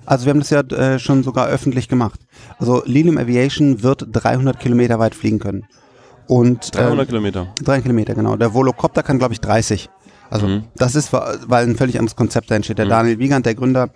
Also 0.06 0.24
wir 0.24 0.30
haben 0.30 0.40
das 0.40 0.50
ja 0.50 0.60
äh, 0.60 0.98
schon 0.98 1.22
sogar 1.22 1.48
öffentlich 1.48 1.88
gemacht. 1.88 2.20
Also 2.58 2.82
Lilium 2.86 3.18
Aviation 3.18 3.82
wird 3.82 4.06
300 4.10 4.58
Kilometer 4.58 4.98
weit 4.98 5.14
fliegen 5.14 5.38
können. 5.38 5.66
Und 6.26 6.74
300 6.74 7.00
ähm, 7.00 7.06
Kilometer. 7.08 7.46
3 7.62 7.80
Kilometer, 7.82 8.14
genau. 8.14 8.36
Der 8.36 8.52
Volocopter 8.54 9.02
kann, 9.02 9.18
glaube 9.18 9.34
ich, 9.34 9.40
30. 9.40 9.88
Also 10.30 10.46
Mhm. 10.46 10.64
das 10.76 10.94
ist, 10.94 11.12
weil 11.12 11.64
ein 11.66 11.76
völlig 11.76 11.98
anderes 11.98 12.16
Konzept 12.16 12.50
dahin 12.50 12.62
steht. 12.62 12.78
Der 12.78 12.86
Daniel 12.86 13.18
Wiegand, 13.18 13.46
der 13.46 13.54
Gründer, 13.54 13.90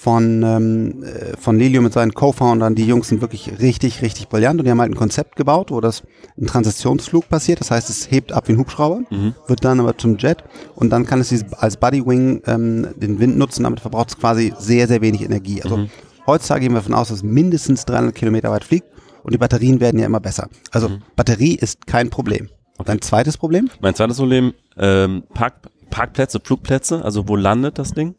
von, 0.00 0.44
ähm, 0.44 1.02
äh, 1.02 1.36
von 1.36 1.58
Lelio 1.58 1.82
mit 1.82 1.92
seinen 1.92 2.14
Co-Foundern. 2.14 2.76
Die 2.76 2.86
Jungs 2.86 3.08
sind 3.08 3.20
wirklich 3.20 3.58
richtig, 3.60 4.00
richtig 4.00 4.28
brillant 4.28 4.60
und 4.60 4.64
die 4.64 4.70
haben 4.70 4.80
halt 4.80 4.92
ein 4.92 4.96
Konzept 4.96 5.34
gebaut, 5.34 5.72
wo 5.72 5.80
das 5.80 6.04
ein 6.40 6.46
Transitionsflug 6.46 7.28
passiert. 7.28 7.58
Das 7.58 7.72
heißt, 7.72 7.90
es 7.90 8.08
hebt 8.08 8.30
ab 8.30 8.46
wie 8.46 8.52
ein 8.52 8.58
Hubschrauber, 8.58 9.00
Mhm. 9.10 9.34
wird 9.48 9.64
dann 9.64 9.80
aber 9.80 9.98
zum 9.98 10.16
Jet 10.16 10.44
und 10.76 10.90
dann 10.90 11.04
kann 11.04 11.18
es 11.20 11.34
als 11.54 11.76
Bodywing 11.78 12.42
ähm, 12.46 12.86
den 12.94 13.18
Wind 13.18 13.38
nutzen. 13.38 13.64
Damit 13.64 13.80
verbraucht 13.80 14.10
es 14.10 14.18
quasi 14.18 14.54
sehr, 14.60 14.86
sehr 14.86 15.00
wenig 15.00 15.22
Energie. 15.22 15.62
Also 15.64 15.78
Mhm. 15.78 15.88
heutzutage 16.28 16.60
gehen 16.60 16.72
wir 16.72 16.78
davon 16.78 16.94
aus, 16.94 17.08
dass 17.08 17.16
es 17.18 17.22
mindestens 17.24 17.84
300 17.84 18.14
Kilometer 18.14 18.52
weit 18.52 18.62
fliegt 18.62 18.86
und 19.24 19.34
die 19.34 19.38
Batterien 19.38 19.80
werden 19.80 19.98
ja 19.98 20.06
immer 20.06 20.20
besser. 20.20 20.48
Also 20.70 20.90
Mhm. 20.90 20.98
Batterie 21.16 21.56
ist 21.56 21.88
kein 21.88 22.08
Problem. 22.08 22.50
Dein 22.84 23.00
zweites 23.00 23.36
Problem? 23.36 23.68
Mein 23.80 23.96
zweites 23.96 24.18
Problem, 24.18 24.52
ähm, 24.76 25.24
Park, 25.34 25.54
Parkplätze, 25.90 26.38
Flugplätze, 26.38 27.04
also 27.04 27.26
wo 27.26 27.34
landet 27.34 27.80
das 27.80 27.90
Ding? 27.94 28.14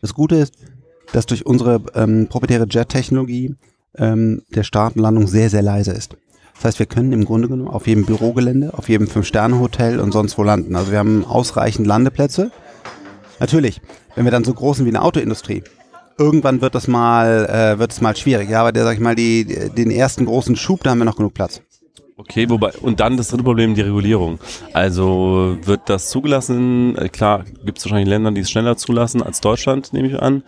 Das 0.00 0.14
Gute 0.14 0.36
ist, 0.36 0.54
dass 1.12 1.26
durch 1.26 1.46
unsere 1.46 1.80
ähm, 1.94 2.28
proprietäre 2.28 2.66
Jet-Technologie 2.68 3.54
ähm, 3.96 4.42
der 4.54 4.62
Start 4.62 4.96
und 4.96 5.02
Landung 5.02 5.26
sehr, 5.26 5.50
sehr 5.50 5.62
leise 5.62 5.92
ist. 5.92 6.16
Das 6.54 6.64
heißt, 6.64 6.78
wir 6.78 6.86
können 6.86 7.12
im 7.12 7.24
Grunde 7.24 7.48
genommen 7.48 7.68
auf 7.68 7.86
jedem 7.86 8.06
Bürogelände, 8.06 8.74
auf 8.74 8.88
jedem 8.88 9.08
Fünf-Sterne-Hotel 9.08 10.00
und 10.00 10.12
sonst 10.12 10.38
wo 10.38 10.42
landen. 10.42 10.76
Also 10.76 10.92
wir 10.92 10.98
haben 10.98 11.24
ausreichend 11.24 11.86
Landeplätze. 11.86 12.50
Natürlich, 13.40 13.80
wenn 14.14 14.24
wir 14.24 14.30
dann 14.30 14.44
so 14.44 14.54
groß 14.54 14.78
sind 14.78 14.86
wie 14.86 14.90
eine 14.90 15.02
Autoindustrie, 15.02 15.64
irgendwann 16.16 16.60
wird 16.60 16.74
das 16.74 16.86
mal, 16.86 17.46
äh, 17.46 17.78
wird 17.78 17.92
es 17.92 18.00
mal 18.00 18.16
schwierig. 18.16 18.48
Ja, 18.48 18.60
aber 18.60 18.72
der, 18.72 18.84
sag 18.84 18.94
ich 18.94 19.00
mal, 19.00 19.16
die, 19.16 19.44
den 19.44 19.90
ersten 19.90 20.26
großen 20.26 20.56
Schub, 20.56 20.82
da 20.84 20.90
haben 20.90 20.98
wir 20.98 21.04
noch 21.04 21.16
genug 21.16 21.34
Platz. 21.34 21.60
Okay, 22.16 22.48
wobei, 22.48 22.70
und 22.80 23.00
dann 23.00 23.16
das 23.16 23.28
dritte 23.28 23.42
Problem, 23.42 23.74
die 23.74 23.80
Regulierung. 23.80 24.38
Also 24.72 25.58
wird 25.64 25.82
das 25.86 26.10
zugelassen? 26.10 26.96
Äh, 26.96 27.08
Klar, 27.08 27.44
gibt 27.64 27.78
es 27.78 27.84
wahrscheinlich 27.84 28.08
Länder, 28.08 28.30
die 28.30 28.42
es 28.42 28.50
schneller 28.50 28.76
zulassen 28.76 29.20
als 29.20 29.40
Deutschland, 29.40 29.92
nehme 29.92 30.08
ich 30.08 30.22
an. 30.22 30.44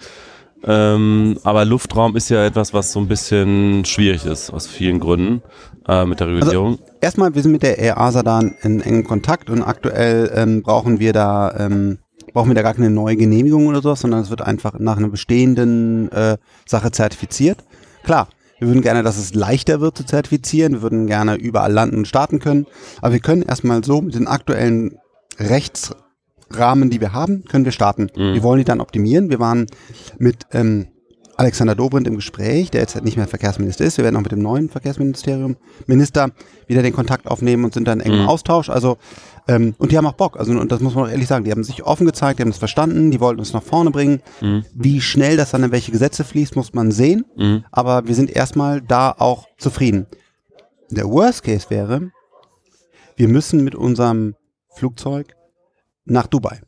Ähm, 0.65 1.39
aber 1.45 1.65
Luftraum 1.65 2.17
ist 2.17 2.29
ja 2.29 2.45
etwas, 2.45 2.73
was 2.75 2.93
so 2.93 3.01
ein 3.01 3.09
bisschen 3.09 3.85
schwierig 3.85 4.25
ist, 4.27 4.51
aus 4.51 4.67
vielen 4.67 5.01
Gründen, 5.01 5.43
äh, 5.87 6.05
mit 6.05 6.21
der 6.21 6.29
Regulierung. 6.29 6.79
Erstmal, 7.01 7.35
wir 7.35 7.43
sind 7.43 7.53
mit 7.53 7.63
der 7.63 7.79
EASA 7.79 8.23
da 8.23 8.41
in 8.41 8.81
engem 8.81 9.05
Kontakt 9.05 9.51
und 9.51 9.63
aktuell 9.63 10.31
ähm, 10.35 10.63
brauchen 10.63 10.99
wir 10.99 11.13
da 11.13 11.55
ähm, 11.59 11.99
brauchen 12.33 12.51
wir 12.51 12.55
da 12.55 12.63
gar 12.63 12.75
keine 12.75 12.91
neue 12.91 13.17
Genehmigung 13.17 13.67
oder 13.67 13.81
sowas, 13.81 14.01
sondern 14.01 14.21
es 14.21 14.31
wird 14.31 14.43
einfach 14.43 14.79
nach 14.79 14.99
einer 14.99 15.09
bestehenden 15.09 16.11
äh, 16.13 16.37
Sache 16.67 16.91
zertifiziert. 16.91 17.65
Klar, 18.03 18.29
wir 18.59 18.69
würden 18.69 18.83
gerne, 18.83 19.03
dass 19.03 19.17
es 19.19 19.35
leichter 19.35 19.81
wird 19.81 19.97
zu 19.97 20.05
zertifizieren. 20.05 20.75
Wir 20.75 20.83
würden 20.83 21.07
gerne 21.07 21.37
überall 21.37 21.73
landen 21.73 21.97
und 21.97 22.09
starten 22.09 22.39
können. 22.39 22.67
Aber 23.01 23.13
wir 23.13 23.21
können 23.21 23.43
erstmal 23.43 23.85
so 23.85 24.01
mit 24.01 24.15
den 24.15 24.27
aktuellen 24.27 24.99
Rechtsrahmen, 26.51 26.91
die 26.91 27.01
wir 27.01 27.13
haben, 27.13 27.45
können 27.45 27.65
wir 27.65 27.73
starten. 27.73 28.11
Wir 28.15 28.43
wollen 28.43 28.59
die 28.59 28.65
dann 28.65 28.81
optimieren. 28.81 29.31
Wir 29.31 29.41
waren 29.41 29.67
mit 30.19 30.47
ähm, 30.53 30.89
Alexander 31.37 31.75
Dobrindt 31.75 32.09
im 32.09 32.17
Gespräch, 32.17 32.71
der 32.71 32.81
jetzt 32.81 32.95
halt 32.95 33.05
nicht 33.05 33.17
mehr 33.19 33.27
Verkehrsminister 33.27 33.85
ist. 33.85 33.99
Wir 33.99 34.05
werden 34.05 34.17
auch 34.17 34.23
mit 34.23 34.33
dem 34.33 34.41
neuen 34.41 34.71
Verkehrsministerium 34.71 35.57
Minister 35.87 36.31
wieder 36.67 36.83
den 36.83 36.95
Kontakt 36.95 37.27
aufnehmen 37.27 37.65
und 37.65 37.75
sind 37.75 37.87
dann 37.87 38.01
in 38.01 38.07
engem 38.07 38.23
Mhm. 38.23 38.29
Austausch. 38.29 38.71
Also 38.71 38.97
ähm, 39.49 39.75
und 39.79 39.93
die 39.93 39.99
haben 39.99 40.07
auch 40.07 40.15
Bock. 40.15 40.39
Also 40.39 40.53
und 40.53 40.73
das 40.73 40.81
muss 40.81 40.95
man 40.95 41.05
auch 41.05 41.11
ehrlich 41.11 41.29
sagen. 41.29 41.45
Die 41.45 41.51
haben 41.51 41.63
sich 41.63 41.83
offen 41.85 42.07
gezeigt, 42.07 42.39
die 42.39 42.43
haben 42.43 42.51
es 42.51 42.59
verstanden, 42.59 43.11
die 43.11 43.21
wollten 43.21 43.41
uns 43.41 43.53
nach 43.53 43.63
vorne 43.63 43.91
bringen. 43.91 44.23
Mhm. 44.41 44.65
Wie 44.75 45.01
schnell 45.01 45.37
das 45.37 45.51
dann 45.51 45.63
in 45.63 45.73
welche 45.73 45.93
Gesetze 45.93 46.25
fließt, 46.25 46.57
muss 46.57 46.73
man 46.73 46.91
sehen. 46.91 47.27
Mhm. 47.37 47.65
Aber 47.71 48.07
wir 48.09 48.15
sind 48.15 48.35
erstmal 48.35 48.81
da 48.81 49.11
auch 49.11 49.47
zufrieden. 49.59 50.07
Der 50.91 51.05
Worst 51.11 51.43
Case 51.43 51.67
wäre, 51.69 52.13
wir 53.17 53.29
müssen 53.29 53.63
mit 53.63 53.75
unserem 53.75 54.37
Flugzeug 54.75 55.36
nach 56.07 56.27
Dubai. 56.27 56.61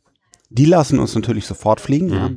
Die 0.51 0.65
lassen 0.65 0.99
uns 0.99 1.15
natürlich 1.15 1.45
sofort 1.47 1.79
fliegen, 1.81 2.09
ja. 2.13 2.29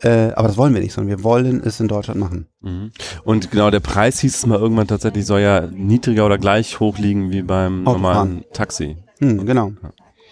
Äh, 0.00 0.32
aber 0.34 0.46
das 0.46 0.56
wollen 0.56 0.72
wir 0.74 0.80
nicht, 0.80 0.92
sondern 0.92 1.16
wir 1.18 1.24
wollen 1.24 1.60
es 1.64 1.80
in 1.80 1.88
Deutschland 1.88 2.20
machen. 2.20 2.46
Mhm. 2.60 2.92
Und 3.24 3.50
genau, 3.50 3.68
der 3.70 3.80
Preis 3.80 4.20
hieß 4.20 4.36
es 4.36 4.46
mal 4.46 4.58
irgendwann 4.58 4.86
tatsächlich, 4.86 5.26
soll 5.26 5.40
ja 5.40 5.66
niedriger 5.66 6.24
oder 6.24 6.38
gleich 6.38 6.78
hoch 6.78 6.98
liegen 6.98 7.32
wie 7.32 7.42
beim 7.42 7.80
Autofahren. 7.86 8.02
normalen 8.02 8.44
Taxi. 8.52 8.96
Hm, 9.18 9.44
genau. 9.44 9.72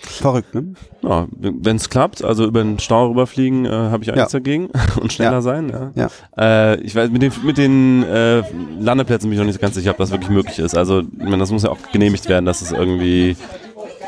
Verrückt, 0.03 0.55
ne? 0.55 0.75
Ja, 1.03 1.27
wenn 1.33 1.75
es 1.77 1.89
klappt, 1.91 2.23
also 2.23 2.45
über 2.45 2.63
den 2.63 2.79
Stau 2.79 3.09
rüberfliegen, 3.09 3.65
äh, 3.65 3.71
habe 3.71 4.05
ich 4.05 4.11
auch 4.11 4.15
Ja. 4.15 4.23
nichts 4.23 4.33
dagegen 4.33 4.69
und 5.01 5.13
schneller 5.13 5.33
Ja. 5.33 5.41
sein. 5.41 5.71
Ja. 5.97 6.09
Ja. 6.37 6.73
Äh, 6.75 6.81
ich 6.83 6.95
weiß, 6.95 7.11
mit 7.11 7.23
den, 7.23 7.33
mit 7.43 7.59
den 7.59 8.05
äh, 8.05 8.43
Landeplätzen 8.79 9.29
bin 9.31 9.33
ich 9.33 9.39
noch 9.41 9.47
nicht 9.47 9.57
so 9.57 9.61
ganz 9.61 9.75
sicher, 9.75 9.91
ob 9.91 9.97
das 9.97 10.13
wirklich 10.13 10.31
möglich 10.31 10.59
ist. 10.61 10.77
Also, 10.77 11.01
ich 11.01 11.09
meine, 11.25 11.39
das 11.39 11.51
muss 11.51 11.65
ja 11.65 11.71
auch 11.71 11.79
genehmigt 11.93 12.29
werden, 12.29 12.45
dass 12.45 12.63
es 12.63 12.71
irgendwie 12.71 13.37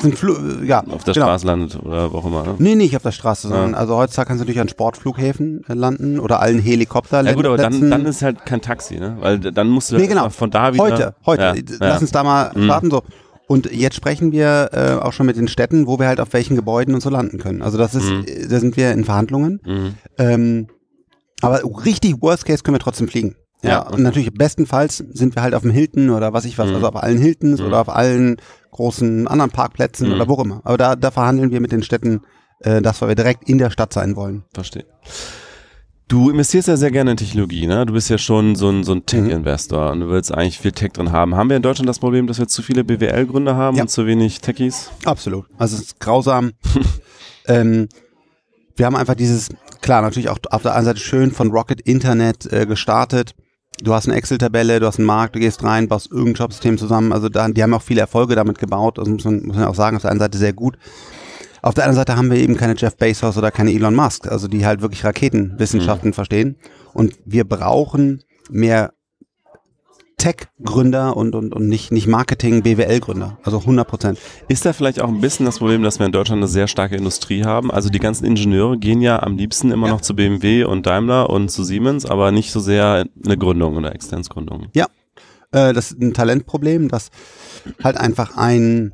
Sind 0.00 0.17
Flu 0.19 0.35
ja, 0.64 0.81
auf 0.85 1.05
der 1.05 1.14
genau. 1.14 1.26
Straße 1.26 1.47
landet 1.47 1.76
oder 1.83 2.12
wo 2.12 2.19
auch 2.19 2.26
immer. 2.26 2.45
Ne? 2.45 2.55
Nee, 2.59 2.75
nicht 2.76 2.95
auf 2.97 3.02
der 3.02 3.12
Straße, 3.12 3.49
sondern 3.49 3.75
also 3.75 3.97
heutzutage 3.97 4.28
kannst 4.28 4.40
du 4.40 4.45
natürlich 4.45 4.61
an 4.61 4.69
Sportflughäfen 4.69 5.64
äh, 5.69 5.75
landen 5.75 6.21
oder 6.21 6.40
allen 6.40 6.61
Helikopter. 6.61 7.23
Ja 7.25 7.33
gut, 7.33 7.47
aber 7.47 7.57
dann, 7.57 7.90
dann 7.90 8.07
ist 8.07 8.23
halt 8.23 8.47
kein 8.47 8.61
Taxi, 8.61 8.99
ne? 8.99 9.17
Weil 9.21 9.38
dann 9.40 9.69
musst 9.69 9.90
du 9.90 9.97
Nee, 9.97 10.07
genau. 10.07 10.28
von 10.31 10.50
da 10.50 10.73
wieder. 10.73 10.85
Heute, 10.85 11.14
heute. 11.26 11.43
Ja, 11.43 11.55
Lass 11.81 11.95
ja. 11.95 11.99
uns 12.00 12.11
da 12.12 12.23
mal 12.23 12.52
Mhm. 12.55 12.64
starten 12.64 12.90
so. 12.90 13.02
Und 13.49 13.73
jetzt 13.73 13.97
sprechen 13.97 14.31
wir 14.31 14.71
äh, 14.73 15.05
auch 15.05 15.12
schon 15.14 15.25
mit 15.26 15.37
den 15.37 15.49
Städten, 15.49 15.87
wo 15.87 15.99
wir 15.99 16.07
halt 16.07 16.21
auf 16.21 16.33
welchen 16.33 16.55
Gebäuden 16.55 16.95
und 16.95 17.00
so 17.00 17.09
landen 17.11 17.38
können. 17.38 17.62
Also 17.62 17.78
das 17.78 17.95
ist, 17.95 18.11
Mhm. 18.11 18.25
äh, 18.26 18.47
da 18.47 18.61
sind 18.61 18.76
wir 18.76 18.93
in 18.93 19.05
Verhandlungen. 19.05 19.61
Mhm. 19.64 19.95
Ähm, 20.19 20.67
aber 21.40 21.61
richtig 21.85 22.21
Worst 22.21 22.45
Case 22.45 22.62
können 22.62 22.75
wir 22.75 22.81
trotzdem 22.81 23.09
fliegen. 23.09 23.37
Ja, 23.62 23.68
Ja, 23.70 23.78
und 23.88 24.02
natürlich 24.02 24.32
bestenfalls 24.32 24.98
sind 24.98 25.34
wir 25.34 25.42
halt 25.42 25.54
auf 25.54 25.62
dem 25.62 25.70
Hilton 25.72 26.10
oder 26.10 26.32
was 26.32 26.44
ich 26.44 26.58
was, 26.58 26.68
Mhm. 26.68 26.76
also 26.76 26.88
auf 26.88 26.96
allen 26.96 27.18
Hiltons 27.18 27.60
Mhm. 27.60 27.66
oder 27.66 27.80
auf 27.80 27.88
allen 27.88 28.36
großen 28.70 29.26
anderen 29.26 29.50
Parkplätzen 29.50 30.08
Mhm. 30.08 30.14
oder 30.14 30.28
wo 30.28 30.34
auch 30.34 30.44
immer. 30.44 30.60
Aber 30.64 30.76
da, 30.76 30.94
da 30.96 31.10
verhandeln 31.10 31.50
wir 31.50 31.60
mit 31.60 31.72
den 31.72 31.82
Städten, 31.82 32.20
äh, 32.60 32.80
dass 32.82 33.00
wir 33.00 33.14
direkt 33.14 33.48
in 33.48 33.58
der 33.58 33.70
Stadt 33.70 33.92
sein 33.92 34.14
wollen. 34.16 34.44
Verstehe. 34.54 34.84
Du 36.06 36.30
investierst 36.30 36.68
ja 36.68 36.76
sehr 36.78 36.90
gerne 36.90 37.10
in 37.10 37.16
Technologie, 37.18 37.66
ne? 37.66 37.84
Du 37.84 37.92
bist 37.92 38.08
ja 38.08 38.16
schon 38.16 38.54
so 38.56 38.70
ein, 38.70 38.82
so 38.82 38.94
Mhm. 38.94 39.00
ein 39.00 39.06
Tech-Investor 39.06 39.90
und 39.92 40.00
du 40.00 40.08
willst 40.08 40.32
eigentlich 40.32 40.58
viel 40.58 40.72
Tech 40.72 40.92
drin 40.92 41.12
haben. 41.12 41.34
Haben 41.36 41.50
wir 41.50 41.56
in 41.56 41.62
Deutschland 41.62 41.86
das 41.88 41.98
Problem, 41.98 42.26
dass 42.26 42.38
wir 42.38 42.48
zu 42.48 42.62
viele 42.62 42.82
BWL-Gründer 42.82 43.56
haben 43.56 43.76
Ja. 43.76 43.82
und 43.82 43.88
zu 43.88 44.06
wenig 44.06 44.40
Techies? 44.40 44.90
Absolut. 45.04 45.44
Also 45.58 45.76
es 45.76 45.82
ist 45.82 46.00
grausam. 46.00 46.52
ähm, 47.46 47.88
wir 48.76 48.86
haben 48.86 48.96
einfach 48.96 49.16
dieses, 49.16 49.48
klar, 49.82 50.00
natürlich 50.00 50.30
auch 50.30 50.38
auf 50.50 50.62
der 50.62 50.74
einen 50.74 50.86
Seite 50.86 51.00
schön 51.00 51.30
von 51.30 51.50
Rocket 51.50 51.80
Internet 51.82 52.50
äh, 52.52 52.64
gestartet. 52.64 53.34
Du 53.82 53.94
hast 53.94 54.08
eine 54.08 54.16
Excel-Tabelle, 54.16 54.80
du 54.80 54.87
hast 54.87 54.99
einen 54.99 55.06
Markt, 55.06 55.37
du 55.37 55.38
gehst 55.38 55.62
rein, 55.62 55.88
baust 55.88 56.11
irgendein 56.11 56.35
Jobsystem 56.35 56.78
zusammen. 56.78 57.12
Also 57.12 57.28
da, 57.28 57.49
die 57.49 57.62
haben 57.62 57.75
auch 57.75 57.82
viele 57.82 58.00
Erfolge 58.00 58.35
damit 58.35 58.58
gebaut. 58.58 58.99
Also 58.99 59.11
muss 59.11 59.25
man, 59.25 59.42
muss 59.44 59.56
man 59.56 59.66
auch 59.66 59.75
sagen, 59.75 59.97
auf 59.97 60.02
der 60.02 60.11
einen 60.11 60.20
Seite 60.20 60.37
sehr 60.38 60.52
gut. 60.52 60.76
Auf 61.62 61.75
der 61.75 61.85
anderen 61.85 62.00
Seite 62.00 62.16
haben 62.16 62.30
wir 62.30 62.38
eben 62.38 62.56
keine 62.56 62.75
Jeff 62.76 62.97
Bezos 62.97 63.37
oder 63.37 63.50
keine 63.50 63.73
Elon 63.73 63.94
Musk, 63.94 64.28
also 64.28 64.49
die 64.49 64.64
halt 64.64 64.80
wirklich 64.80 65.04
Raketenwissenschaften 65.04 66.12
verstehen. 66.12 66.56
Und 66.94 67.14
wir 67.25 67.44
brauchen 67.44 68.23
mehr 68.50 68.92
Tech-Gründer 70.18 71.16
und, 71.16 71.34
und, 71.34 71.54
und 71.54 71.68
nicht, 71.68 71.92
nicht 71.92 72.06
Marketing-BWL-Gründer. 72.06 73.38
Also 73.44 73.58
100 73.60 73.88
Prozent. 73.88 74.18
Ist 74.48 74.66
da 74.66 74.72
vielleicht 74.72 75.00
auch 75.00 75.08
ein 75.08 75.20
bisschen 75.20 75.46
das 75.46 75.58
Problem, 75.58 75.82
dass 75.82 75.98
wir 75.98 76.06
in 76.06 76.12
Deutschland 76.12 76.40
eine 76.40 76.48
sehr 76.48 76.68
starke 76.68 76.96
Industrie 76.96 77.44
haben? 77.44 77.70
Also 77.70 77.88
die 77.88 77.98
ganzen 78.00 78.25
Ingenieure 78.26 78.76
gehen 78.78 79.00
ja 79.00 79.22
am 79.22 79.37
liebsten 79.37 79.70
immer 79.70 79.87
Ja. 79.87 79.94
noch 79.94 80.00
zu 80.00 80.14
BMW 80.14 80.64
und 80.64 80.87
Daimler 80.87 81.30
und 81.30 81.50
zu 81.50 81.64
Siemens, 81.64 82.04
aber 82.04 82.32
nicht 82.32 82.50
so 82.50 82.60
sehr 82.60 83.06
eine 83.25 83.38
Gründung 83.38 83.76
oder 83.76 83.94
Extensgründung. 83.94 84.66
Äh, 84.75 85.72
das 85.72 85.92
ist 85.92 86.00
ein 86.02 86.12
Talentproblem, 86.12 86.88
dass 86.88 87.10
halt 87.82 87.96
einfach 87.96 88.37
ein, 88.37 88.92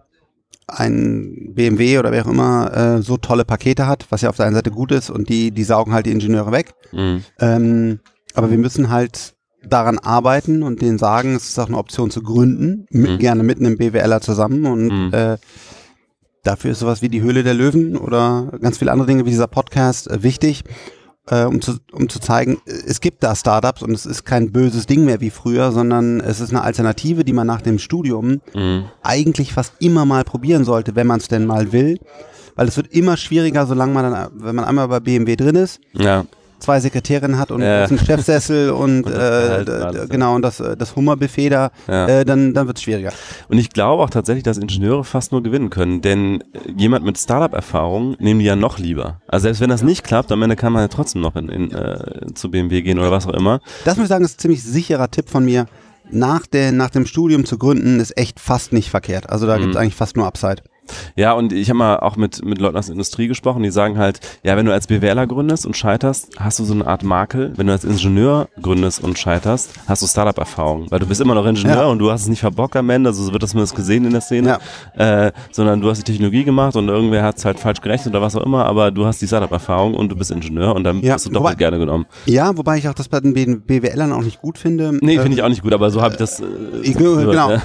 ein 0.69 1.52
BMW 1.54 1.99
oder 1.99 2.12
wer 2.12 2.25
auch 2.26 2.31
immer 2.31 2.73
äh, 2.99 3.02
so 3.02 3.16
tolle 3.16 3.45
Pakete 3.45 3.87
hat, 3.87 4.07
was 4.11 4.23
ja 4.23 4.28
auf 4.31 4.37
der 4.37 4.47
einen 4.47 4.54
Seite 4.54 4.71
gut 4.71 4.93
ist 4.93 5.11
und 5.11 5.28
die, 5.28 5.50
die 5.50 5.64
saugen 5.64 5.93
halt 5.93 6.07
die 6.07 6.12
Ingenieure 6.12 6.52
weg. 6.52 6.75
Mhm. 6.93 7.25
Ähm, 7.40 8.00
aber 8.35 8.50
wir 8.50 8.59
müssen 8.59 8.88
halt 8.90 9.35
daran 9.68 9.99
arbeiten 9.99 10.62
und 10.62 10.83
denen 10.83 10.99
sagen, 10.99 11.35
es 11.35 11.49
ist 11.49 11.59
auch 11.59 11.68
eine 11.68 11.78
Option 11.78 12.11
zu 12.11 12.23
gründen, 12.23 12.87
mit, 12.90 13.12
Mhm. 13.12 13.18
gerne 13.18 13.42
mit 13.42 13.59
einem 13.59 13.76
BWLer 13.78 14.21
zusammen 14.21 14.64
und 14.66 14.87
Mhm. 15.06 15.12
äh, 15.14 15.37
dafür 16.42 16.73
ist 16.73 16.80
sowas 16.80 17.02
wie 17.02 17.09
die 17.09 17.23
Höhle 17.23 17.42
der 17.42 17.54
Löwen 17.54 17.97
oder 17.97 18.52
ganz 18.61 18.78
viele 18.78 18.92
andere 18.92 19.06
Dinge 19.09 19.25
wie 19.25 19.30
dieser 19.30 19.47
Podcast 19.47 20.11
äh, 20.11 20.23
wichtig, 20.23 20.64
äh, 21.30 21.44
um, 21.44 21.62
zu, 21.62 21.76
um 21.92 22.09
zu 22.11 22.18
zeigen, 22.21 22.59
es 22.66 23.00
gibt 23.00 23.23
da 23.23 23.35
Startups 23.35 23.83
und 23.83 23.92
es 23.92 24.04
ist 24.04 24.25
kein 24.25 24.52
böses 24.52 24.87
Ding 24.87 25.04
mehr 25.06 25.21
wie 25.23 25.30
früher, 25.30 25.73
sondern 25.73 26.21
es 26.21 26.40
ist 26.40 26.50
eine 26.50 26.62
Alternative, 26.62 27.25
die 27.25 27.33
man 27.33 27.47
nach 27.47 27.62
dem 27.62 27.78
Studium 27.78 28.40
Mhm. 28.54 28.85
eigentlich 29.02 29.52
fast 29.54 29.73
immer 29.78 30.04
mal 30.04 30.25
probieren 30.25 30.64
sollte, 30.64 30.94
wenn 30.97 31.06
man 31.06 31.21
es 31.21 31.28
denn 31.28 31.47
mal 31.47 31.73
will. 31.73 31.99
Weil 32.56 32.68
es 32.68 32.76
wird 32.76 32.92
immer 32.92 33.16
schwieriger, 33.16 33.66
solange 33.66 33.92
man 33.94 34.12
dann, 34.12 34.28
wenn 34.35 34.54
man 34.54 34.64
einmal 34.64 34.87
bei 34.87 35.00
BMW 35.00 35.35
drin 35.35 35.56
ist, 35.56 35.80
Ja. 35.92 36.25
Zwei 36.64 36.80
Sekretärinnen 36.80 37.38
hat 37.38 37.50
und 37.50 37.62
Ja. 37.62 37.85
einen 37.85 37.99
Chefsessel 37.99 38.71
und, 38.83 39.04
Und 39.04 39.12
das 39.14 39.66
äh, 39.66 39.97
ja. 39.97 40.04
genau 40.06 40.35
und 40.35 40.42
das, 40.42 40.61
äh, 40.61 40.76
das 40.76 40.97
Hummerbuffet 40.97 41.50
da, 41.50 41.71
Ja. 41.87 42.06
äh, 42.09 42.25
dann, 42.25 42.54
dann 42.54 42.66
wird 42.66 42.78
es 42.78 42.83
schwieriger. 42.83 43.12
Und 43.49 43.59
ich 43.59 43.71
glaube 43.71 44.02
auch 44.02 44.11
tatsächlich, 44.11 44.42
dass 44.44 44.59
Ingenieure 44.59 45.04
fast 45.04 45.33
nur 45.33 45.42
gewinnen 45.42 45.71
können, 45.71 46.00
denn 46.00 46.40
äh, 46.52 46.71
jemand 46.76 47.04
mit 47.04 47.18
Startup-Erfahrung 47.18 48.16
nehmen 48.18 48.40
die 48.40 48.47
ja 48.47 48.56
noch 48.56 48.78
lieber. 48.78 49.21
Also 49.28 49.44
selbst 49.44 49.61
wenn 49.61 49.71
das 49.71 49.83
nicht 49.83 50.04
klappt, 50.04 50.33
am 50.33 50.42
Ende 50.42 50.56
kann 50.56 50.73
man 50.73 50.83
ja 50.83 50.88
trotzdem 50.88 51.21
noch 51.23 51.37
in, 51.37 51.49
in, 51.49 51.71
äh, 51.73 52.26
zu 52.35 52.50
BMW 52.50 52.83
gehen 52.83 52.99
oder 52.99 53.11
was 53.11 53.26
auch 53.26 53.35
immer. 53.35 53.61
Das 53.85 53.97
muss 53.97 54.04
ich 54.04 54.09
sagen, 54.09 54.25
ist 54.25 54.37
ein 54.37 54.40
ziemlich 54.40 54.62
sicherer 54.62 55.11
Tipp 55.11 55.28
von 55.30 55.44
mir. 55.44 55.66
Nach, 56.11 56.47
der, 56.47 56.71
nach 56.73 56.90
dem 56.90 57.06
Studium 57.06 57.44
zu 57.47 57.56
gründen, 57.56 57.99
ist 57.99 58.16
echt 58.18 58.38
fast 58.38 58.73
nicht 58.73 58.90
verkehrt. 58.90 59.30
Also 59.30 59.47
da 59.47 59.56
Mhm. 59.56 59.61
gibt 59.62 59.75
es 59.75 59.80
eigentlich 59.80 59.94
fast 59.94 60.16
nur 60.16 60.26
Upside. 60.26 60.62
Ja, 61.17 61.33
und 61.33 61.53
ich 61.53 61.69
habe 61.71 61.79
mal 61.79 61.99
auch 62.00 62.17
mit, 62.17 62.45
mit 62.45 62.59
Leuten 62.59 62.76
aus 62.76 62.87
der 62.87 62.93
Industrie 62.93 63.29
gesprochen, 63.29 63.62
die 63.62 63.71
sagen 63.71 63.99
halt, 63.99 64.21
ja, 64.43 64.57
wenn 64.57 64.67
du 64.67 64.73
als 64.73 64.87
BWLer 64.87 65.26
gründest 65.26 65.67
und 65.67 65.76
scheiterst, 65.76 66.29
hast 66.38 66.59
du 66.59 66.64
so 66.64 66.75
eine 66.75 66.87
Art 66.87 67.03
Makel. 67.03 67.53
Wenn 67.57 67.67
du 67.67 67.73
als 67.73 67.85
Ingenieur 67.85 68.49
gründest 68.61 69.03
und 69.03 69.19
scheiterst, 69.19 69.71
hast 69.87 70.03
du 70.03 70.07
Startup-Erfahrung. 70.07 70.91
Weil 70.91 70.99
du 71.00 71.07
bist 71.07 71.21
immer 71.21 71.35
noch 71.35 71.47
Ingenieur 71.47 71.76
Ja. 71.83 71.87
und 71.87 71.99
du 71.99 72.11
hast 72.11 72.23
es 72.23 72.29
nicht 72.29 72.41
verbockt 72.41 72.76
am 72.76 72.91
Ende, 72.91 73.11
also 73.11 73.23
so 73.25 73.33
wird 73.33 73.43
das 73.43 73.50
zumindest 73.50 73.75
gesehen 73.76 74.05
in 74.05 74.12
der 74.12 74.21
Szene. 74.21 74.59
Äh, 74.97 75.33
sondern 75.53 75.81
du 75.81 75.88
hast 75.91 75.99
die 75.99 76.12
Technologie 76.12 76.45
gemacht 76.45 76.76
und 76.76 76.88
irgendwer 76.88 77.23
hat 77.23 77.38
es 77.38 77.45
halt 77.45 77.59
falsch 77.59 77.81
gerechnet 77.81 78.14
oder 78.14 78.23
was 78.23 78.37
auch 78.37 78.43
immer, 78.45 78.64
aber 78.67 78.91
du 78.91 79.07
hast 79.07 79.21
die 79.23 79.26
Startup-Erfahrung 79.26 79.95
und 79.95 80.11
du 80.11 80.17
bist 80.17 80.31
Ingenieur 80.31 80.75
und 80.75 80.85
dann 80.85 81.00
Ja, 81.03 81.14
bist 81.14 81.26
du 81.26 81.31
doppelt 81.31 81.53
wobei- 81.53 81.59
gerne 81.59 81.79
genommen. 81.79 82.07
Ja, 82.26 82.57
wobei 82.57 82.79
ich 82.79 82.88
auch 82.88 82.95
das 82.95 83.09
bei 83.09 83.21
den 83.21 83.33
BWLern 83.62 84.12
auch 84.12 84.23
nicht 84.23 84.41
gut 84.41 84.59
finde. 84.59 84.99
Nee, 85.00 85.17
Äh, 85.17 85.21
finde 85.21 85.37
ich 85.37 85.43
auch 85.43 85.49
nicht 85.49 85.62
gut, 85.62 85.73
aber 85.73 85.91
so 85.91 86.03
habe 86.03 86.14
ich 86.14 86.19
das. 86.19 86.41
Äh, 86.41 86.45
Ich, 86.83 86.97
genau. 86.97 87.50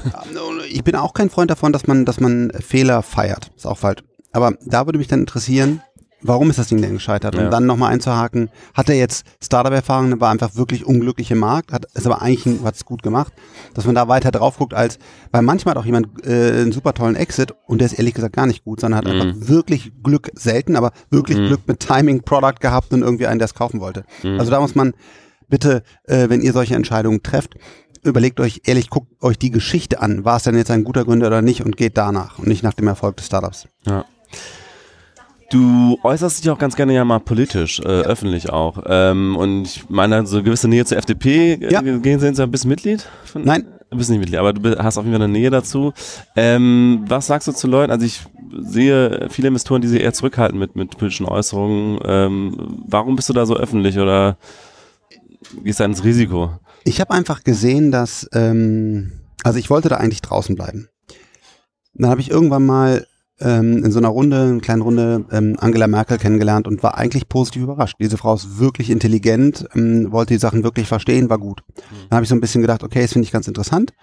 Ich 0.70 0.84
bin 0.84 0.96
auch 0.96 1.14
kein 1.14 1.30
Freund 1.30 1.52
davon, 1.52 1.74
dass 1.74 1.88
man, 1.88 2.06
dass 2.06 2.20
man 2.20 2.52
Fehler 2.60 3.02
feiert. 3.02 3.52
Ist 3.56 3.66
auch 3.68 3.78
falsch. 3.78 4.04
Aber 4.32 4.54
da 4.66 4.86
würde 4.86 5.00
mich 5.00 5.08
dann 5.08 5.22
interessieren, 5.22 5.82
warum 6.22 6.50
ist 6.50 6.60
das 6.60 6.68
Ding 6.68 6.82
denn 6.82 6.94
gescheitert? 6.94 7.34
Ja. 7.36 7.46
Um 7.46 7.50
dann 7.52 7.66
nochmal 7.66 7.92
einzuhaken, 7.92 8.50
hat 8.74 8.90
er 8.90 8.96
jetzt 8.96 9.26
Startup-Erfahrung, 9.44 10.20
war 10.22 10.30
einfach 10.30 10.56
wirklich 10.56 10.86
unglücklich 10.86 11.32
im 11.32 11.40
Markt, 11.40 11.72
hat 11.72 11.86
ist 11.96 12.06
aber 12.06 12.22
eigentlich 12.22 12.62
hat's 12.64 12.86
gut 12.86 13.02
gemacht, 13.02 13.34
dass 13.74 13.86
man 13.86 13.96
da 13.96 14.08
weiter 14.08 14.30
drauf 14.32 14.58
guckt, 14.58 14.74
als, 14.74 15.00
weil 15.32 15.42
manchmal 15.42 15.74
hat 15.74 15.82
auch 15.82 15.86
jemand 15.86 16.26
äh, 16.28 16.62
einen 16.62 16.72
super 16.72 16.94
tollen 16.94 17.16
Exit 17.16 17.54
und 17.66 17.80
der 17.80 17.88
ist 17.88 17.94
ehrlich 17.98 18.14
gesagt 18.14 18.36
gar 18.36 18.46
nicht 18.46 18.64
gut, 18.64 18.82
sondern 18.82 19.00
hat 19.00 19.06
Mhm. 19.06 19.22
einfach 19.22 19.48
wirklich 19.48 19.92
Glück, 20.04 20.30
selten, 20.36 20.76
aber 20.76 20.92
wirklich 21.10 21.38
Glück 21.38 21.62
mit 21.68 21.80
Timing, 21.80 22.22
Product 22.22 22.60
gehabt 22.60 22.94
und 22.94 23.02
irgendwie 23.02 23.26
einen, 23.28 23.40
der 23.40 23.46
es 23.46 23.56
kaufen 23.56 23.80
wollte. 23.80 24.04
Mhm. 24.22 24.40
Also 24.40 24.52
da 24.52 24.60
muss 24.60 24.76
man 24.76 24.94
bitte, 25.48 25.82
äh, 26.04 26.30
wenn 26.30 26.42
ihr 26.42 26.54
solche 26.54 26.76
Entscheidungen 26.76 27.24
trefft, 27.24 27.56
überlegt 28.04 28.40
euch 28.40 28.62
ehrlich, 28.66 28.90
guckt 28.90 29.22
euch 29.22 29.38
die 29.38 29.52
Geschichte 29.52 30.02
an. 30.02 30.26
War 30.26 30.38
es 30.38 30.44
denn 30.44 30.58
jetzt 30.58 30.72
ein 30.72 30.84
guter 30.84 31.06
Gründer 31.06 31.28
oder 31.28 31.42
nicht 31.42 31.64
und 31.64 31.78
geht 31.78 31.98
danach 31.98 32.40
und 32.40 32.48
nicht 32.48 32.64
nach 32.64 32.74
dem 32.74 32.88
Erfolg 32.88 33.18
des 33.18 33.26
Startups. 33.28 33.68
Ja. 33.86 34.06
Du 35.52 35.98
äußerst 36.04 36.44
dich 36.44 36.52
auch 36.52 36.60
ganz 36.60 36.76
gerne 36.76 36.94
ja 36.94 37.04
mal 37.04 37.20
politisch, 37.20 37.80
äh, 37.80 37.84
öffentlich 37.84 38.52
auch. 38.52 38.84
Ähm, 38.86 39.36
und 39.36 39.64
ich 39.64 39.90
meine, 39.90 40.26
so 40.28 40.38
eine 40.38 40.44
gewisse 40.44 40.68
Nähe 40.68 40.86
zur 40.86 40.98
FDP 41.00 41.54
äh, 41.54 41.72
Ja. 41.72 41.82
gehen 41.82 42.20
Sie 42.20 42.28
ein 42.28 42.52
bist 42.52 42.66
du 42.66 42.68
Mitglied? 42.68 43.08
Von, 43.26 43.44
Nein. 43.44 43.66
Du 43.90 43.98
bist 43.98 44.12
nicht 44.12 44.20
Mitglied, 44.20 44.38
aber 44.38 44.54
du 44.54 44.78
hast 44.78 45.00
auf 45.00 45.04
jeden 45.06 45.16
Fall 45.16 45.24
eine 45.24 45.34
Nähe 45.34 45.50
dazu. 45.50 45.94
Ähm, 46.36 47.04
was 47.08 47.26
sagst 47.26 47.48
du 47.48 47.52
zu 47.52 47.66
Leuten? 47.68 47.92
Also 47.92 48.06
ich 48.06 48.22
sehe 48.60 49.28
viele 49.32 49.48
Investoren, 49.48 49.82
die 49.82 49.88
sich 49.88 50.02
eher 50.02 50.14
zurückhalten 50.14 50.60
mit, 50.60 50.76
mit 50.76 50.92
politischen 50.98 51.26
Äußerungen. 51.26 52.00
Ähm, 52.06 52.56
warum 52.88 53.16
bist 53.16 53.30
du 53.30 53.34
da 53.34 53.48
so 53.48 53.56
öffentlich 53.56 53.98
oder 53.98 54.38
gehst 55.64 55.80
du 55.80 55.86
ins 55.86 56.04
Risiko? 56.04 56.52
Ich 56.84 57.02
habe 57.02 57.14
einfach 57.14 57.44
gesehen, 57.44 57.92
dass, 57.92 58.30
ähm, 58.34 59.22
also 59.44 59.60
ich 59.60 59.70
wollte 59.70 59.90
da 59.90 59.98
eigentlich 59.98 60.22
draußen 60.22 60.56
bleiben. 60.56 60.90
Dann 61.94 62.10
habe 62.10 62.22
ich 62.22 62.30
irgendwann 62.30 62.66
mal 62.66 63.06
ähm, 63.42 63.84
in 63.84 63.92
so 63.92 64.00
einer 64.00 64.10
Runde, 64.10 64.42
eine 64.42 64.60
kleine 64.60 64.84
Runde, 64.84 65.26
ähm, 65.32 65.56
Angela 65.60 65.88
Merkel 65.88 66.18
kennengelernt 66.18 66.68
und 66.68 66.84
war 66.84 66.98
eigentlich 66.98 67.30
positiv 67.30 67.64
überrascht. 67.64 67.98
Diese 68.00 68.18
Frau 68.18 68.36
ist 68.36 68.60
wirklich 68.60 68.90
intelligent, 68.90 69.68
ähm, 69.76 70.12
wollte 70.12 70.34
die 70.34 70.40
Sachen 70.40 70.64
wirklich 70.64 70.88
verstehen, 70.88 71.30
war 71.30 71.40
gut. 71.40 71.64
Dann 72.10 72.18
habe 72.18 72.24
ich 72.24 72.30
so 72.30 72.36
ein 72.36 72.42
bisschen 72.42 72.62
gedacht, 72.62 72.84
okay, 72.84 73.02
das 73.02 73.14
finde 73.14 73.26
ich 73.26 73.32
ganz 73.32 73.48
interessant 73.48 73.94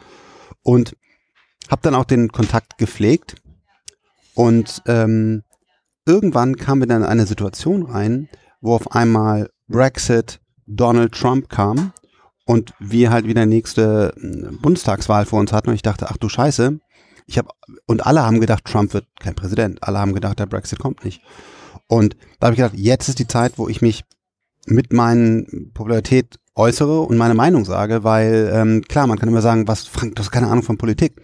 und 0.63 0.97
habe 1.71 1.83
dann 1.83 1.95
auch 1.95 2.05
den 2.05 2.31
Kontakt 2.31 2.79
gepflegt 2.79 3.37
und 4.35 4.83
ähm, 4.87 5.43
irgendwann 6.07 6.57
kamen 6.57 6.83
wir 6.83 6.89
dann 6.89 7.03
in 7.03 7.09
eine 7.09 7.27
Situation 7.27 7.83
rein, 7.83 8.29
wo 8.61 8.75
auf 8.75 8.93
einmal 8.93 9.51
Brexit, 9.69 10.41
Donald 10.67 11.13
Trump 11.13 11.49
kam 11.49 11.93
und 12.47 12.73
wir 12.79 13.11
halt 13.11 13.27
wieder 13.27 13.45
nächste 13.45 14.15
äh, 14.17 14.57
Bundestagswahl 14.63 15.27
vor 15.27 15.41
uns 15.41 15.53
hatten 15.53 15.69
und 15.69 15.75
ich 15.75 15.83
dachte, 15.83 16.07
ach 16.09 16.17
du 16.17 16.29
Scheiße, 16.29 16.79
ich 17.27 17.39
habe 17.39 17.51
und 17.87 18.07
alle 18.07 18.25
haben 18.25 18.41
gedacht, 18.41 18.65
Trump 18.65 18.95
wird 18.95 19.07
kein 19.19 19.35
Präsident. 19.35 19.83
Alle 19.83 19.99
haben 19.99 20.15
gedacht, 20.15 20.39
der 20.39 20.47
Brexit 20.47 20.79
kommt 20.79 21.05
nicht. 21.05 21.21
Und 21.89 22.17
da 22.39 22.47
habe 22.47 22.55
ich 22.55 22.59
gedacht, 22.59 22.79
jetzt 22.79 23.09
ist 23.09 23.19
die 23.19 23.27
Zeit, 23.27 23.59
wo 23.59 23.69
ich 23.69 23.83
mich 23.83 24.05
mit 24.67 24.93
meinen 24.93 25.73
Popularität 25.75 26.39
äußere 26.55 27.01
und 27.01 27.17
meine 27.17 27.35
Meinung 27.35 27.65
sage, 27.65 28.05
weil 28.05 28.51
ähm, 28.53 28.83
klar, 28.83 29.07
man 29.07 29.19
kann 29.19 29.29
immer 29.29 29.43
sagen, 29.43 29.69
was 29.69 29.87
Frank, 29.87 30.15
du 30.15 30.21
hast 30.21 30.31
keine 30.31 30.47
Ahnung 30.47 30.63
von 30.63 30.79
Politik. 30.79 31.21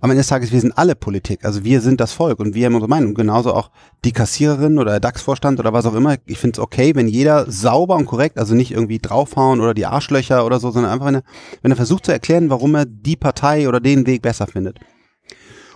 Am 0.00 0.10
Ende 0.10 0.20
des 0.20 0.28
Tages, 0.28 0.52
wir 0.52 0.60
sind 0.60 0.76
alle 0.76 0.94
Politik. 0.94 1.44
Also 1.44 1.64
wir 1.64 1.80
sind 1.80 2.00
das 2.00 2.12
Volk 2.12 2.38
und 2.38 2.54
wir 2.54 2.66
haben 2.66 2.74
unsere 2.74 2.88
Meinung. 2.88 3.14
Genauso 3.14 3.52
auch 3.52 3.70
die 4.04 4.12
Kassiererin 4.12 4.78
oder 4.78 4.92
der 4.92 5.00
DAX-Vorstand 5.00 5.58
oder 5.58 5.72
was 5.72 5.86
auch 5.86 5.94
immer. 5.94 6.16
Ich 6.26 6.38
finde 6.38 6.56
es 6.56 6.58
okay, 6.60 6.94
wenn 6.94 7.08
jeder 7.08 7.50
sauber 7.50 7.96
und 7.96 8.06
korrekt, 8.06 8.38
also 8.38 8.54
nicht 8.54 8.70
irgendwie 8.70 8.98
draufhauen 8.98 9.60
oder 9.60 9.74
die 9.74 9.86
Arschlöcher 9.86 10.46
oder 10.46 10.60
so, 10.60 10.70
sondern 10.70 10.92
einfach, 10.92 11.06
wenn 11.06 11.16
er, 11.16 11.22
wenn 11.62 11.72
er 11.72 11.76
versucht 11.76 12.06
zu 12.06 12.12
erklären, 12.12 12.50
warum 12.50 12.74
er 12.74 12.86
die 12.86 13.16
Partei 13.16 13.68
oder 13.68 13.80
den 13.80 14.06
Weg 14.06 14.22
besser 14.22 14.46
findet. 14.46 14.78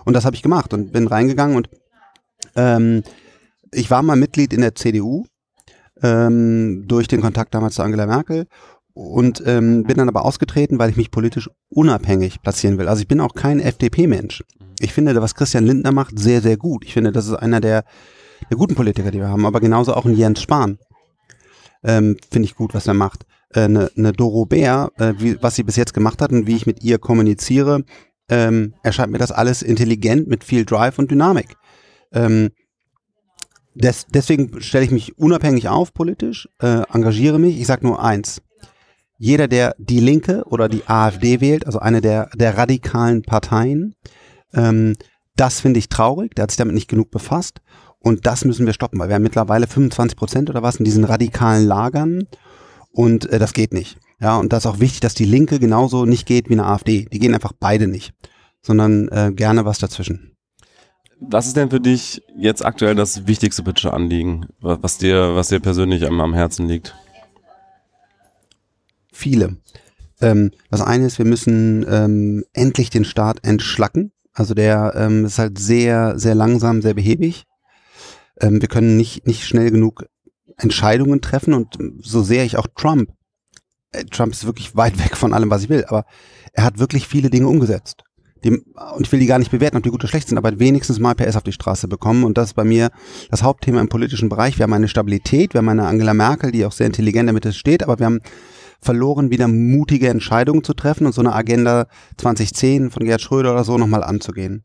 Und 0.05 0.13
das 0.13 0.25
habe 0.25 0.35
ich 0.35 0.41
gemacht 0.41 0.73
und 0.73 0.91
bin 0.91 1.07
reingegangen 1.07 1.55
und 1.55 1.69
ähm, 2.55 3.03
ich 3.71 3.89
war 3.89 4.03
mal 4.03 4.15
Mitglied 4.15 4.53
in 4.53 4.61
der 4.61 4.75
CDU 4.75 5.25
ähm, 6.01 6.83
durch 6.87 7.07
den 7.07 7.21
Kontakt 7.21 7.53
damals 7.55 7.75
zu 7.75 7.83
Angela 7.83 8.05
Merkel 8.05 8.47
und 8.93 9.41
ähm, 9.45 9.83
bin 9.83 9.97
dann 9.97 10.09
aber 10.09 10.25
ausgetreten, 10.25 10.77
weil 10.79 10.89
ich 10.89 10.97
mich 10.97 11.11
politisch 11.11 11.49
unabhängig 11.69 12.41
platzieren 12.41 12.77
will. 12.77 12.87
Also 12.87 13.01
ich 13.01 13.07
bin 13.07 13.19
auch 13.19 13.33
kein 13.33 13.59
FDP-Mensch. 13.59 14.43
Ich 14.79 14.93
finde, 14.93 15.19
was 15.21 15.35
Christian 15.35 15.65
Lindner 15.65 15.91
macht, 15.91 16.19
sehr, 16.19 16.41
sehr 16.41 16.57
gut. 16.57 16.83
Ich 16.85 16.93
finde, 16.93 17.11
das 17.11 17.27
ist 17.27 17.33
einer 17.33 17.59
der, 17.59 17.85
der 18.49 18.57
guten 18.57 18.75
Politiker, 18.75 19.11
die 19.11 19.19
wir 19.19 19.29
haben, 19.29 19.45
aber 19.45 19.59
genauso 19.59 19.93
auch 19.93 20.05
ein 20.05 20.15
Jens 20.15 20.41
Spahn. 20.41 20.77
Ähm, 21.83 22.17
finde 22.31 22.45
ich 22.45 22.55
gut, 22.55 22.73
was 22.73 22.87
er 22.87 22.93
macht. 22.93 23.25
Eine 23.53 23.63
äh, 23.63 23.67
ne, 23.67 23.91
ne 23.95 24.13
Doro 24.13 24.45
Bär, 24.45 24.91
äh, 24.97 25.13
wie, 25.17 25.41
was 25.41 25.55
sie 25.55 25.63
bis 25.63 25.75
jetzt 25.75 25.93
gemacht 25.93 26.21
hat 26.21 26.31
und 26.31 26.47
wie 26.47 26.55
ich 26.55 26.65
mit 26.65 26.83
ihr 26.83 26.97
kommuniziere, 26.97 27.83
ähm, 28.29 28.73
erscheint 28.83 29.11
mir 29.11 29.17
das 29.17 29.31
alles 29.31 29.61
intelligent 29.61 30.27
mit 30.27 30.43
viel 30.43 30.65
Drive 30.65 30.97
und 30.97 31.11
Dynamik. 31.11 31.55
Ähm, 32.11 32.51
des, 33.75 34.05
deswegen 34.07 34.61
stelle 34.61 34.85
ich 34.85 34.91
mich 34.91 35.17
unabhängig 35.17 35.67
auf 35.67 35.93
politisch, 35.93 36.47
äh, 36.61 36.83
engagiere 36.93 37.39
mich. 37.39 37.59
Ich 37.59 37.67
sage 37.67 37.85
nur 37.85 38.03
eins. 38.03 38.41
Jeder, 39.23 39.47
der 39.47 39.73
die 39.77 40.01
Linke 40.01 40.43
oder 40.47 40.67
die 40.67 40.83
AfD 40.85 41.39
wählt, 41.39 41.65
also 41.65 41.79
eine 41.79 42.01
der, 42.01 42.29
der 42.35 42.57
radikalen 42.57 43.21
Parteien, 43.21 43.95
ähm, 44.53 44.95
das 45.37 45.61
finde 45.61 45.79
ich 45.79 45.87
traurig. 45.87 46.35
Der 46.35 46.43
hat 46.43 46.51
sich 46.51 46.57
damit 46.57 46.75
nicht 46.75 46.89
genug 46.89 47.09
befasst. 47.09 47.61
Und 47.99 48.25
das 48.25 48.43
müssen 48.43 48.65
wir 48.65 48.73
stoppen, 48.73 48.99
weil 48.99 49.07
wir 49.07 49.15
haben 49.15 49.23
mittlerweile 49.23 49.65
25 49.65 50.17
Prozent 50.17 50.49
oder 50.49 50.61
was 50.61 50.75
in 50.75 50.83
diesen 50.83 51.05
radikalen 51.05 51.65
Lagern. 51.65 52.25
Und 52.91 53.25
äh, 53.31 53.39
das 53.39 53.53
geht 53.53 53.71
nicht. 53.73 53.97
Ja, 54.19 54.35
und 54.37 54.51
das 54.51 54.65
ist 54.65 54.71
auch 54.71 54.81
wichtig, 54.81 54.99
dass 54.99 55.13
die 55.13 55.23
Linke 55.23 55.57
genauso 55.57 56.03
nicht 56.03 56.25
geht 56.25 56.49
wie 56.49 56.53
eine 56.53 56.65
AfD. 56.65 57.05
Die 57.13 57.19
gehen 57.19 57.33
einfach 57.33 57.53
beide 57.57 57.87
nicht, 57.87 58.13
sondern 58.61 59.07
äh, 59.07 59.31
gerne 59.33 59.63
was 59.63 59.79
dazwischen. 59.79 60.35
Was 61.21 61.47
ist 61.47 61.55
denn 61.55 61.69
für 61.69 61.79
dich 61.79 62.21
jetzt 62.37 62.65
aktuell 62.65 62.95
das 62.95 63.25
wichtigste 63.25 63.63
politische 63.63 63.93
Anliegen, 63.93 64.47
wa- 64.59 64.79
was 64.81 64.97
dir, 64.97 65.33
was 65.35 65.47
dir 65.47 65.61
persönlich 65.61 66.05
am, 66.05 66.19
am 66.19 66.33
Herzen 66.33 66.67
liegt? 66.67 66.93
Viele. 69.13 69.57
Ähm, 70.19 70.51
das 70.69 70.81
eine 70.81 71.05
ist, 71.05 71.19
wir 71.19 71.25
müssen 71.25 71.85
ähm, 71.89 72.43
endlich 72.51 72.89
den 72.89 73.05
Staat 73.05 73.43
entschlacken. 73.43 74.11
Also 74.33 74.53
der 74.53 74.93
ähm, 74.95 75.25
ist 75.25 75.39
halt 75.39 75.59
sehr, 75.59 76.19
sehr 76.19 76.35
langsam, 76.35 76.81
sehr 76.81 76.95
behäbig. 76.95 77.45
Ähm, 78.41 78.59
wir 78.59 78.67
können 78.67 78.97
nicht, 78.97 79.27
nicht 79.27 79.45
schnell 79.45 79.69
genug 79.71 80.05
Entscheidungen 80.57 81.21
treffen 81.21 81.53
und 81.53 81.77
so 82.01 82.23
sehr 82.23 82.43
ich 82.43 82.57
auch 82.57 82.67
Trump, 82.75 83.09
äh, 83.91 84.05
Trump 84.05 84.33
ist 84.33 84.45
wirklich 84.45 84.75
weit 84.75 84.97
weg 85.03 85.15
von 85.15 85.33
allem, 85.33 85.49
was 85.49 85.63
ich 85.63 85.69
will, 85.69 85.85
aber 85.85 86.05
er 86.51 86.63
hat 86.63 86.79
wirklich 86.79 87.07
viele 87.07 87.29
Dinge 87.29 87.47
umgesetzt. 87.47 88.03
Die, 88.43 88.49
und 88.51 89.05
ich 89.05 89.11
will 89.11 89.21
die 89.21 89.25
gar 89.25 89.39
nicht 89.39 89.51
bewerten, 89.51 89.77
ob 89.77 89.83
die 89.83 89.89
gut 89.89 90.01
oder 90.01 90.09
schlecht 90.09 90.27
sind, 90.27 90.37
aber 90.37 90.59
wenigstens 90.59 90.99
mal 90.99 91.15
PS 91.15 91.37
auf 91.37 91.43
die 91.43 91.53
Straße 91.53 91.87
bekommen. 91.87 92.25
Und 92.25 92.37
das 92.37 92.49
ist 92.49 92.53
bei 92.55 92.65
mir 92.65 92.89
das 93.31 93.41
Hauptthema 93.41 93.79
im 93.79 93.87
politischen 93.87 94.27
Bereich. 94.27 94.57
Wir 94.57 94.63
haben 94.63 94.73
eine 94.73 94.89
Stabilität, 94.89 95.53
wir 95.53 95.59
haben 95.59 95.69
eine 95.69 95.87
Angela 95.87 96.13
Merkel, 96.13 96.51
die 96.51 96.65
auch 96.65 96.73
sehr 96.73 96.87
intelligent 96.87 97.29
damit 97.29 97.53
steht, 97.55 97.83
aber 97.83 97.99
wir 97.99 98.05
haben 98.05 98.19
verloren, 98.83 99.31
wieder 99.31 99.47
mutige 99.47 100.09
Entscheidungen 100.09 100.63
zu 100.63 100.73
treffen 100.73 101.05
und 101.05 101.13
so 101.13 101.21
eine 101.21 101.33
Agenda 101.33 101.87
2010 102.17 102.91
von 102.91 103.05
Gerd 103.05 103.21
Schröder 103.21 103.51
oder 103.51 103.63
so 103.63 103.77
nochmal 103.77 104.03
anzugehen. 104.03 104.63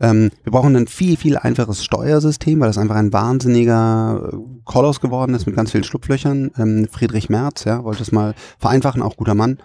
Ähm, 0.00 0.30
wir 0.42 0.52
brauchen 0.52 0.74
ein 0.76 0.86
viel, 0.86 1.16
viel 1.16 1.36
einfaches 1.36 1.84
Steuersystem, 1.84 2.58
weil 2.58 2.68
das 2.68 2.78
einfach 2.78 2.96
ein 2.96 3.12
wahnsinniger 3.12 4.30
äh, 4.32 4.36
Koloss 4.64 5.00
geworden 5.00 5.34
ist 5.34 5.46
mit 5.46 5.54
ganz 5.54 5.72
vielen 5.72 5.84
Schlupflöchern. 5.84 6.52
Ähm, 6.56 6.88
Friedrich 6.90 7.28
Merz, 7.28 7.64
ja, 7.64 7.84
wollte 7.84 8.02
es 8.02 8.10
mal 8.10 8.34
vereinfachen, 8.58 9.02
auch 9.02 9.16
guter 9.16 9.34
Mann. 9.34 9.58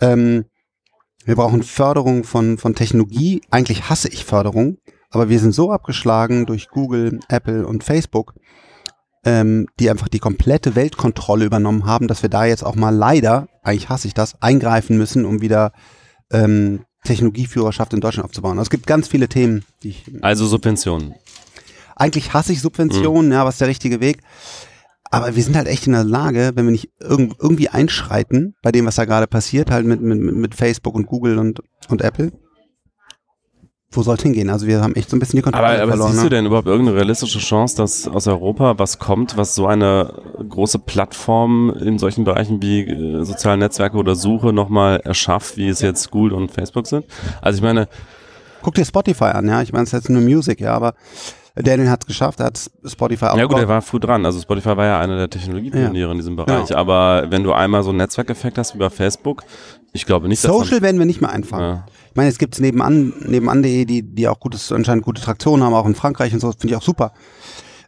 Ähm, 0.00 0.46
wir 1.24 1.36
brauchen 1.36 1.62
Förderung 1.62 2.24
von, 2.24 2.58
von 2.58 2.74
Technologie. 2.74 3.40
Eigentlich 3.50 3.88
hasse 3.88 4.08
ich 4.08 4.24
Förderung, 4.24 4.78
aber 5.10 5.28
wir 5.28 5.38
sind 5.38 5.52
so 5.52 5.70
abgeschlagen 5.70 6.46
durch 6.46 6.68
Google, 6.68 7.20
Apple 7.28 7.66
und 7.66 7.84
Facebook, 7.84 8.34
ähm, 9.28 9.66
die 9.78 9.90
einfach 9.90 10.08
die 10.08 10.20
komplette 10.20 10.74
Weltkontrolle 10.74 11.44
übernommen 11.44 11.84
haben, 11.84 12.08
dass 12.08 12.22
wir 12.22 12.30
da 12.30 12.46
jetzt 12.46 12.64
auch 12.64 12.76
mal 12.76 12.94
leider, 12.94 13.48
eigentlich 13.62 13.90
hasse 13.90 14.08
ich 14.08 14.14
das, 14.14 14.40
eingreifen 14.40 14.96
müssen, 14.96 15.26
um 15.26 15.42
wieder 15.42 15.72
ähm, 16.30 16.84
Technologieführerschaft 17.04 17.92
in 17.92 18.00
Deutschland 18.00 18.24
aufzubauen. 18.24 18.58
Also 18.58 18.68
es 18.68 18.70
gibt 18.70 18.86
ganz 18.86 19.06
viele 19.06 19.28
Themen, 19.28 19.64
die 19.82 19.90
ich. 19.90 20.04
Also 20.22 20.46
Subventionen. 20.46 21.14
Eigentlich 21.94 22.32
hasse 22.32 22.52
ich 22.52 22.62
Subventionen, 22.62 23.32
ja, 23.32 23.44
was 23.44 23.56
ist 23.56 23.60
der 23.60 23.68
richtige 23.68 24.00
Weg? 24.00 24.20
Aber 25.10 25.36
wir 25.36 25.42
sind 25.42 25.56
halt 25.56 25.68
echt 25.68 25.86
in 25.86 25.92
der 25.92 26.04
Lage, 26.04 26.52
wenn 26.54 26.64
wir 26.64 26.72
nicht 26.72 26.90
irg 27.00 27.34
irgendwie 27.38 27.68
einschreiten 27.68 28.54
bei 28.62 28.72
dem, 28.72 28.86
was 28.86 28.96
da 28.96 29.04
gerade 29.04 29.26
passiert, 29.26 29.70
halt 29.70 29.84
mit, 29.84 30.00
mit, 30.00 30.20
mit 30.20 30.54
Facebook 30.54 30.94
und 30.94 31.06
Google 31.06 31.38
und, 31.38 31.60
und 31.88 32.02
Apple, 32.02 32.32
wo 33.90 34.02
soll 34.02 34.16
es 34.16 34.22
hingehen? 34.22 34.50
Also 34.50 34.66
wir 34.66 34.82
haben 34.82 34.94
echt 34.94 35.08
so 35.08 35.16
ein 35.16 35.18
bisschen 35.18 35.38
die 35.38 35.42
Kontrolle 35.42 35.66
Aber, 35.66 35.82
aber 35.82 35.88
verloren. 35.92 36.10
siehst 36.12 36.22
du 36.22 36.26
ne? 36.26 36.30
denn 36.30 36.46
überhaupt 36.46 36.66
irgendeine 36.66 36.98
realistische 36.98 37.38
Chance, 37.38 37.76
dass 37.76 38.06
aus 38.06 38.26
Europa 38.26 38.78
was 38.78 38.98
kommt, 38.98 39.36
was 39.36 39.54
so 39.54 39.66
eine 39.66 40.12
große 40.46 40.78
Plattform 40.78 41.70
in 41.70 41.98
solchen 41.98 42.24
Bereichen 42.24 42.60
wie 42.60 42.82
äh, 42.82 43.24
soziale 43.24 43.56
Netzwerke 43.56 43.96
oder 43.96 44.14
Suche 44.14 44.52
nochmal 44.52 45.00
erschafft, 45.04 45.56
wie 45.56 45.68
es 45.68 45.80
jetzt 45.80 46.10
Google 46.10 46.34
und 46.34 46.50
Facebook 46.50 46.86
sind? 46.86 47.06
Also 47.40 47.58
ich 47.58 47.62
meine, 47.62 47.88
Guck 48.60 48.74
dir 48.74 48.84
Spotify 48.84 49.26
an, 49.26 49.48
ja. 49.48 49.62
Ich 49.62 49.72
meine, 49.72 49.84
es 49.84 49.90
ist 49.90 50.00
jetzt 50.00 50.10
nur 50.10 50.20
Music, 50.20 50.60
ja, 50.60 50.74
aber 50.74 50.94
Daniel 51.54 51.90
hat 51.90 52.02
es 52.02 52.06
geschafft, 52.06 52.40
er 52.40 52.46
hat 52.46 52.70
Spotify 52.84 53.26
ja 53.36 53.44
gut, 53.46 53.58
er 53.58 53.68
war 53.68 53.82
früh 53.82 53.98
dran. 53.98 54.24
Also 54.24 54.40
Spotify 54.40 54.76
war 54.76 54.84
ja 54.84 55.00
einer 55.00 55.16
der 55.16 55.30
Technologiepioniere 55.30 56.10
in 56.12 56.18
diesem 56.18 56.36
Bereich. 56.36 56.76
Aber 56.76 57.26
wenn 57.30 57.42
du 57.42 57.52
einmal 57.52 57.82
so 57.82 57.90
einen 57.90 57.98
Netzwerkeffekt 57.98 58.58
hast 58.58 58.74
wie 58.74 58.78
bei 58.78 58.90
Facebook, 58.90 59.42
ich 59.92 60.06
glaube 60.06 60.28
nicht, 60.28 60.44
dass 60.44 60.50
Social 60.50 60.82
werden 60.82 60.98
wir 60.98 61.06
nicht 61.06 61.20
mehr 61.20 61.30
einfangen. 61.30 61.64
Ja. 61.64 61.86
Ich 62.18 62.20
meine, 62.20 62.30
es 62.30 62.38
gibt 62.38 62.58
nebenan, 62.58 63.12
nebenan.de, 63.28 63.84
die, 63.84 64.02
die 64.02 64.26
auch 64.26 64.40
gutes, 64.40 64.72
anscheinend 64.72 65.04
gute 65.04 65.22
Traktion 65.22 65.62
haben, 65.62 65.72
auch 65.72 65.86
in 65.86 65.94
Frankreich 65.94 66.34
und 66.34 66.40
so, 66.40 66.50
finde 66.50 66.70
ich 66.70 66.74
auch 66.74 66.82
super. 66.82 67.12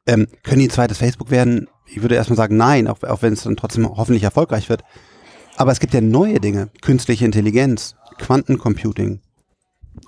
Ähm, 0.07 0.29
können 0.45 0.61
die 0.61 0.69
ein 0.69 0.71
zweites 0.71 0.99
Facebook 0.99 1.33
werden? 1.33 1.67
Ich 1.87 2.01
würde 2.01 2.15
erstmal 2.15 2.37
sagen, 2.37 2.57
nein, 2.57 2.87
auch, 2.87 3.03
auch 3.03 3.23
wenn 3.23 3.33
es 3.33 3.43
dann 3.43 3.57
trotzdem 3.57 3.89
hoffentlich 3.89 4.23
erfolgreich 4.23 4.69
wird. 4.69 4.85
Aber 5.57 5.73
es 5.73 5.81
gibt 5.81 5.95
ja 5.95 6.01
neue 6.01 6.39
Dinge. 6.39 6.69
Künstliche 6.81 7.25
Intelligenz, 7.25 7.97
Quantencomputing, 8.19 9.21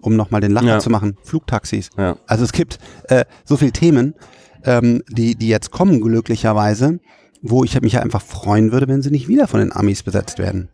um 0.03 0.15
nochmal 0.15 0.41
den 0.41 0.53
Lacher 0.53 0.67
Ja. 0.69 0.79
zu 0.79 0.89
machen, 0.89 1.19
Flugtaxis. 1.25 1.91
Ja. 1.99 2.17
Also 2.29 2.45
es 2.45 2.53
gibt 2.53 2.79
äh, 3.09 3.25
so 3.45 3.57
viele 3.57 3.73
Themen, 3.73 4.15
ähm, 4.63 5.03
die, 5.09 5.35
die 5.35 5.49
jetzt 5.49 5.73
kommen, 5.73 6.01
glücklicherweise, 6.01 7.01
wo 7.43 7.65
ich 7.65 7.81
mich 7.81 7.99
einfach 7.99 8.23
freuen 8.23 8.71
würde, 8.71 8.87
wenn 8.87 9.03
sie 9.03 9.11
nicht 9.11 9.27
wieder 9.27 9.49
von 9.49 9.59
den 9.59 9.73
Amis 9.73 10.05
besetzt 10.05 10.39
werden. 10.39 10.69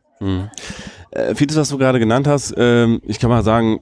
Äh, 1.11 1.35
vieles, 1.35 1.57
was 1.57 1.69
du 1.71 1.79
gerade 1.79 1.99
genannt 1.99 2.27
hast, 2.27 2.55
ähm, 2.57 3.01
ich 3.05 3.19
kann 3.19 3.31
mal 3.31 3.43
sagen, 3.43 3.81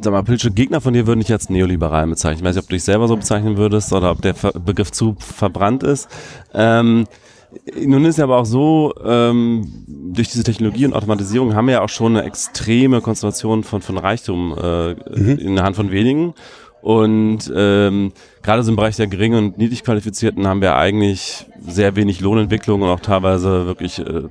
sag 0.00 0.12
mal, 0.12 0.22
politische 0.22 0.50
Gegner 0.50 0.80
von 0.80 0.94
dir 0.94 1.06
würden 1.06 1.20
dich 1.20 1.28
jetzt 1.28 1.50
neoliberal 1.50 2.06
bezeichnen. 2.06 2.38
Ich 2.38 2.44
weiß 2.44 2.54
nicht, 2.54 2.64
ob 2.64 2.68
du 2.68 2.76
dich 2.76 2.84
selber 2.84 3.08
so 3.08 3.16
bezeichnen 3.16 3.56
würdest 3.56 3.92
oder 3.92 4.10
ob 4.10 4.22
der 4.22 4.34
Ver 4.34 4.52
Begriff 4.52 4.92
zu 4.92 5.16
verbrannt 5.18 5.82
ist. 5.82 6.08
Ähm, 6.54 7.06
nun 7.82 8.04
ist 8.04 8.18
ja 8.18 8.24
aber 8.24 8.36
auch 8.36 8.46
so, 8.46 8.94
ähm, 9.04 9.84
durch 9.86 10.28
diese 10.28 10.44
Technologie 10.44 10.84
und 10.84 10.92
Automatisierung 10.92 11.54
haben 11.54 11.66
wir 11.66 11.74
ja 11.74 11.82
auch 11.82 11.88
schon 11.88 12.16
eine 12.16 12.26
extreme 12.26 13.00
Konzentration 13.00 13.64
von, 13.64 13.80
von 13.80 13.98
Reichtum 13.98 14.54
äh, 14.56 14.92
in 14.92 15.56
der 15.56 15.64
Hand 15.64 15.76
von 15.76 15.90
wenigen. 15.90 16.34
Und 16.80 17.52
ähm, 17.54 18.12
gerade 18.42 18.62
so 18.62 18.70
im 18.70 18.76
Bereich 18.76 18.96
der 18.96 19.08
geringen 19.08 19.38
und 19.38 19.58
niedrig 19.58 19.82
qualifizierten 19.82 20.46
haben 20.46 20.60
wir 20.60 20.76
eigentlich 20.76 21.46
sehr 21.60 21.96
wenig 21.96 22.20
Lohnentwicklung 22.20 22.82
und 22.82 22.88
auch 22.88 23.00
teilweise 23.00 23.66
wirklich 23.66 23.98
äh, 23.98 24.22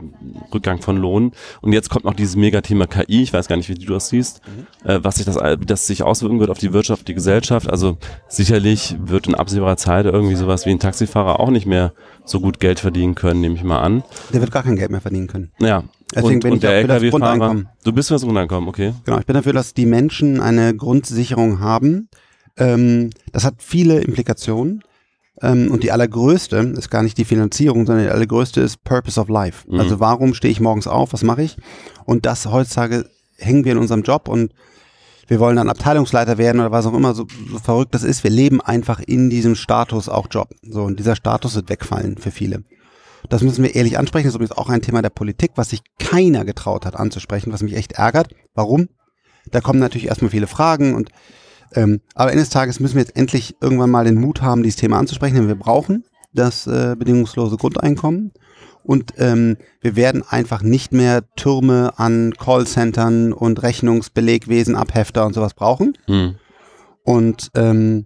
Rückgang 0.53 0.81
von 0.81 0.97
Lohn. 0.97 1.33
Und 1.62 1.73
jetzt 1.73 1.89
kommt 1.89 2.05
noch 2.05 2.13
dieses 2.13 2.36
Megathema 2.36 2.88
KI, 2.88 3.23
ich 3.23 3.33
weiß 3.33 3.47
gar 3.47 3.57
nicht, 3.57 3.69
wie 3.69 3.75
du 3.75 3.93
das 3.93 4.10
siehst, 4.10 4.41
äh, 4.86 4.99
was 5.01 5.15
sich 5.17 5.25
das, 5.25 5.36
wie 5.36 5.65
das 5.65 5.88
sich 5.88 6.03
auswirken 6.03 6.39
wird 6.39 6.49
auf 6.49 6.57
die 6.57 6.73
Wirtschaft, 6.73 7.07
die 7.07 7.13
Gesellschaft. 7.13 7.69
Also 7.69 7.97
sicherlich 8.27 8.95
wird 8.99 9.27
in 9.27 9.36
absehbarer 9.36 9.77
Zeit 9.77 10.05
irgendwie 10.05 10.36
sowas 10.36 10.65
wie 10.65 10.71
ein 10.71 10.79
Taxifahrer 10.79 11.39
auch 11.39 11.49
nicht 11.49 11.65
mehr 11.65 11.93
so 12.25 12.39
gut 12.39 12.60
Geld 12.60 12.79
verdienen 12.79 13.15
können, 13.15 13.41
nehme 13.41 13.55
ich 13.55 13.63
mal 13.63 13.81
an. 13.81 14.03
Der 14.33 14.41
wird 14.41 14.51
gar 14.51 14.63
kein 14.63 14.75
Geld 14.75 14.91
mehr 14.91 15.01
verdienen 15.01 15.27
können. 15.27 15.51
Ja. 15.60 15.83
Deswegen 16.15 16.36
und, 16.36 16.39
bin 16.39 16.51
und 16.53 16.57
ich 16.57 16.62
der 16.62 16.79
auch 16.79 16.81
für 16.81 16.88
das. 16.88 17.10
Grundeinkommen. 17.12 17.69
Du 17.83 17.91
bist 17.91 18.07
für 18.07 18.15
das 18.15 18.23
Grundeinkommen, 18.23 18.69
okay. 18.69 18.93
Genau, 19.03 19.19
ich 19.19 19.25
bin 19.25 19.33
dafür, 19.33 19.53
dass 19.53 19.73
die 19.73 19.86
Menschen 19.86 20.39
eine 20.39 20.73
Grundsicherung 20.73 21.60
haben. 21.60 22.10
Ähm, 22.58 23.12
das 23.32 23.43
hat 23.43 23.56
viele 23.60 24.02
Implikationen. 24.02 24.84
Ähm, 25.41 25.72
und 25.72 25.84
die 25.84 25.91
allergrößte 25.91 26.58
ist 26.78 26.89
gar 26.89 27.04
nicht 27.04 27.17
die 27.17 27.26
Finanzierung, 27.26 27.86
sondern 27.86 28.06
die 28.06 28.12
allergrößte 28.12 28.62
ist 28.62 28.84
Purpose 28.84 29.20
of 29.20 29.30
Life. 29.30 29.70
Mhm. 29.70 29.80
Also 29.80 30.00
warum 30.00 30.34
stehe 30.34 30.52
ich 30.52 30.60
morgens 30.60 30.88
auf, 30.88 31.13
was 31.13 31.24
mache 31.24 31.43
ich? 31.43 31.58
Und 32.06 32.26
das 32.26 32.48
heutzutage 32.48 33.10
hängen 33.38 33.65
wir 33.65 33.74
in 33.74 33.78
unserem 33.78 34.02
Job 34.02 34.28
und 34.28 34.52
wir 35.28 35.39
wollen 35.39 35.58
dann 35.58 35.70
Abteilungsleiter 35.70 36.38
werden 36.38 36.62
oder 36.62 36.72
was 36.72 36.86
auch 36.86 36.93
immer, 36.93 37.13
so, 37.13 37.28
so 37.52 37.60
verrückt 37.60 37.93
das 37.93 38.04
ist. 38.04 38.24
Wir 38.24 38.32
leben 38.32 38.62
einfach 38.62 39.00
in 39.00 39.30
diesem 39.30 39.56
Status 39.56 40.08
auch 40.08 40.28
Job. 40.32 40.50
So, 40.63 40.84
und 40.84 40.98
dieser 41.00 41.15
Status 41.15 41.56
wird 41.56 41.70
wegfallen 41.70 42.17
für 42.17 42.32
viele. 42.32 42.63
Das 43.30 43.43
müssen 43.43 43.63
wir 43.63 43.76
ehrlich 43.76 43.98
ansprechen. 43.98 44.28
Das 44.28 44.34
ist 44.34 44.38
übrigens 44.38 44.58
auch 44.58 44.70
ein 44.70 44.82
Thema 44.82 45.02
der 45.02 45.10
Politik, 45.10 45.52
was 45.56 45.72
sich 45.72 45.82
keiner 46.00 46.46
getraut 46.46 46.86
hat 46.86 46.96
anzusprechen, 46.96 47.52
was 47.52 47.62
mich 47.62 47.76
echt 47.76 47.93
ärgert. 47.93 48.34
Warum? 48.54 48.88
Da 49.52 49.60
kommen 49.60 49.80
natürlich 49.80 50.08
erstmal 50.08 50.32
viele 50.32 50.48
Fragen 50.48 50.96
und 50.96 51.10
ähm, 51.73 52.01
aber 52.15 52.32
eines 52.32 52.49
Tages 52.49 52.80
müssen 52.80 52.95
wir 52.95 53.01
jetzt 53.03 53.15
endlich 53.17 53.56
irgendwann 53.62 53.89
mal 53.89 54.06
den 54.06 54.19
Mut 54.19 54.41
haben, 54.41 54.63
dieses 54.63 54.80
Thema 54.80 54.97
anzusprechen, 54.99 55.36
denn 55.36 55.47
wir 55.47 55.56
brauchen 55.56 56.03
das 56.34 56.67
äh, 56.67 56.95
bedingungslose 56.97 57.58
Grundeinkommen 57.58 58.32
und 58.84 59.13
ähm, 59.17 59.58
wir 59.82 59.95
werden 59.95 60.23
einfach 60.27 60.62
nicht 60.62 60.93
mehr 60.93 61.23
Türme 61.36 61.93
an 61.97 62.34
Callcentern 62.38 63.34
und 63.34 63.63
Rechnungsbelegwesen, 63.63 64.75
Abhefter 64.75 65.25
und 65.25 65.34
sowas 65.34 65.53
brauchen. 65.56 65.97
Hm. 66.06 66.36
Und 67.03 67.49
ähm, 67.56 68.06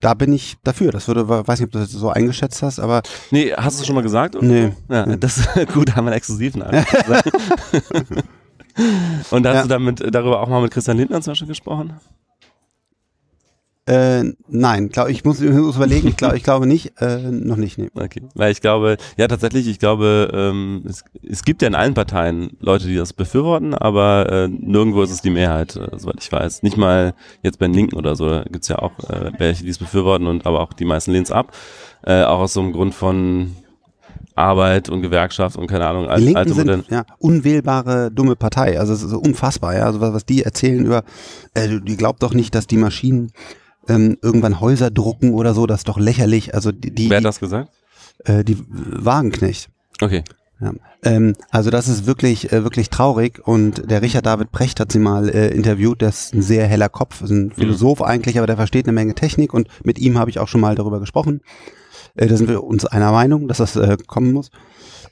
da 0.00 0.14
bin 0.14 0.32
ich 0.32 0.56
dafür. 0.64 0.92
Das 0.92 1.08
würde, 1.08 1.28
weiß 1.28 1.58
nicht, 1.60 1.66
ob 1.66 1.72
du 1.72 1.78
das 1.80 1.90
so 1.90 2.08
eingeschätzt 2.08 2.62
hast, 2.62 2.78
aber 2.78 3.02
Nee, 3.32 3.52
hast 3.56 3.78
du 3.78 3.82
es 3.82 3.86
schon 3.86 3.96
mal 3.96 4.02
gesagt? 4.02 4.36
oder? 4.36 4.46
Nee. 4.46 4.72
Ja, 4.88 5.04
das 5.16 5.38
ist 5.38 5.48
gut, 5.74 5.94
haben 5.96 6.04
wir 6.06 6.12
einen 6.12 6.18
exklusiven. 6.18 6.62
Und 9.30 9.46
hast 9.46 9.54
Ja. 9.54 9.62
du 9.62 9.68
damit 9.68 10.14
darüber 10.14 10.40
auch 10.40 10.48
mal 10.48 10.62
mit 10.62 10.70
Christian 10.70 10.96
Lindner 10.96 11.20
zum 11.20 11.32
Beispiel 11.32 11.48
gesprochen? 11.48 11.94
Äh, 13.88 14.22
nein, 14.48 14.90
glaub, 14.90 15.08
ich 15.08 15.24
muss, 15.24 15.40
ich 15.40 15.50
muss 15.50 15.76
überlegen, 15.76 16.08
ich, 16.08 16.16
glaub, 16.16 16.34
ich 16.34 16.42
glaube 16.42 16.66
nicht, 16.66 17.00
äh, 17.00 17.30
noch 17.30 17.56
nicht, 17.56 17.78
nee. 17.78 17.88
Okay. 17.94 18.22
Weil 18.34 18.52
ich 18.52 18.60
glaube, 18.60 18.98
ja 19.16 19.26
tatsächlich, 19.28 19.66
ich 19.66 19.78
glaube, 19.78 20.30
ähm, 20.32 20.84
es, 20.86 21.04
es 21.26 21.42
gibt 21.44 21.62
ja 21.62 21.68
in 21.68 21.74
allen 21.74 21.94
Parteien 21.94 22.50
Leute, 22.60 22.86
die 22.86 22.96
das 22.96 23.12
befürworten, 23.12 23.74
aber 23.74 24.30
äh, 24.30 24.48
nirgendwo 24.48 25.02
ist 25.02 25.10
es 25.10 25.22
die 25.22 25.30
Mehrheit, 25.30 25.76
äh, 25.76 25.88
soweit 25.96 26.16
ich 26.20 26.30
weiß. 26.30 26.62
Nicht 26.62 26.76
mal 26.76 27.14
jetzt 27.42 27.58
bei 27.58 27.66
den 27.66 27.74
Linken 27.74 27.96
oder 27.96 28.14
so, 28.14 28.28
da 28.28 28.42
gibt's 28.44 28.68
ja 28.68 28.78
auch 28.78 28.92
äh, 29.08 29.32
welche, 29.38 29.64
die 29.64 29.70
es 29.70 29.78
befürworten 29.78 30.26
und 30.26 30.46
aber 30.46 30.60
auch 30.60 30.72
die 30.74 30.84
meisten 30.84 31.12
lehnen 31.12 31.24
es 31.24 31.32
ab. 31.32 31.52
Äh, 32.04 32.22
auch 32.24 32.40
aus 32.40 32.52
so 32.52 32.60
einem 32.60 32.72
Grund 32.72 32.94
von 32.94 33.56
Arbeit 34.34 34.88
und 34.88 35.02
Gewerkschaft 35.02 35.56
und 35.56 35.66
keine 35.66 35.86
Ahnung, 35.86 36.04
Die 36.04 36.10
al- 36.10 36.20
Linken 36.20 36.36
alte 36.36 36.54
sind 36.54 36.90
ja 36.90 37.04
unwählbare, 37.18 38.10
dumme 38.12 38.36
Partei. 38.36 38.78
Also 38.78 38.92
es 38.92 39.02
ist 39.02 39.10
so 39.10 39.18
unfassbar, 39.18 39.74
ja. 39.76 39.84
Also 39.86 40.00
was, 40.00 40.12
was 40.14 40.24
die 40.26 40.44
erzählen 40.44 40.86
über, 40.86 41.02
äh, 41.54 41.80
die 41.80 41.96
glaubt 41.96 42.22
doch 42.22 42.34
nicht, 42.34 42.54
dass 42.54 42.68
die 42.68 42.76
Maschinen 42.76 43.32
ähm, 43.88 44.18
irgendwann 44.22 44.60
Häuser 44.60 44.90
drucken 44.90 45.34
oder 45.34 45.54
so, 45.54 45.66
das 45.66 45.80
ist 45.80 45.88
doch 45.88 45.98
lächerlich. 45.98 46.54
Also 46.54 46.72
die, 46.72 46.94
die, 46.94 47.10
Wer 47.10 47.18
hat 47.18 47.24
das 47.24 47.40
gesagt? 47.40 47.70
äh, 48.24 48.44
die 48.44 48.58
Wagenknecht. 48.68 49.70
Okay. 50.00 50.22
Ja. 50.60 50.72
Ähm, 51.04 51.34
also 51.50 51.70
das 51.70 51.86
ist 51.86 52.06
wirklich, 52.06 52.52
äh, 52.52 52.64
wirklich 52.64 52.90
traurig 52.90 53.46
und 53.46 53.88
der 53.90 54.02
Richard 54.02 54.26
David 54.26 54.50
Precht 54.50 54.80
hat 54.80 54.90
sie 54.90 54.98
mal 54.98 55.28
äh, 55.28 55.54
interviewt, 55.54 56.00
der 56.00 56.08
ist 56.08 56.34
ein 56.34 56.42
sehr 56.42 56.66
heller 56.66 56.88
Kopf, 56.88 57.22
ist 57.22 57.30
ein 57.30 57.52
Philosoph 57.52 58.02
eigentlich, 58.02 58.38
aber 58.38 58.48
der 58.48 58.56
versteht 58.56 58.86
eine 58.86 58.92
Menge 58.92 59.14
Technik 59.14 59.54
und 59.54 59.68
mit 59.84 60.00
ihm 60.00 60.18
habe 60.18 60.30
ich 60.30 60.40
auch 60.40 60.48
schon 60.48 60.60
mal 60.60 60.74
darüber 60.74 60.98
gesprochen. 60.98 61.42
Äh, 62.16 62.26
da 62.26 62.36
sind 62.36 62.48
wir 62.48 62.64
uns 62.64 62.84
einer 62.84 63.12
Meinung, 63.12 63.46
dass 63.46 63.58
das 63.58 63.76
äh, 63.76 63.96
kommen 64.06 64.32
muss. 64.32 64.50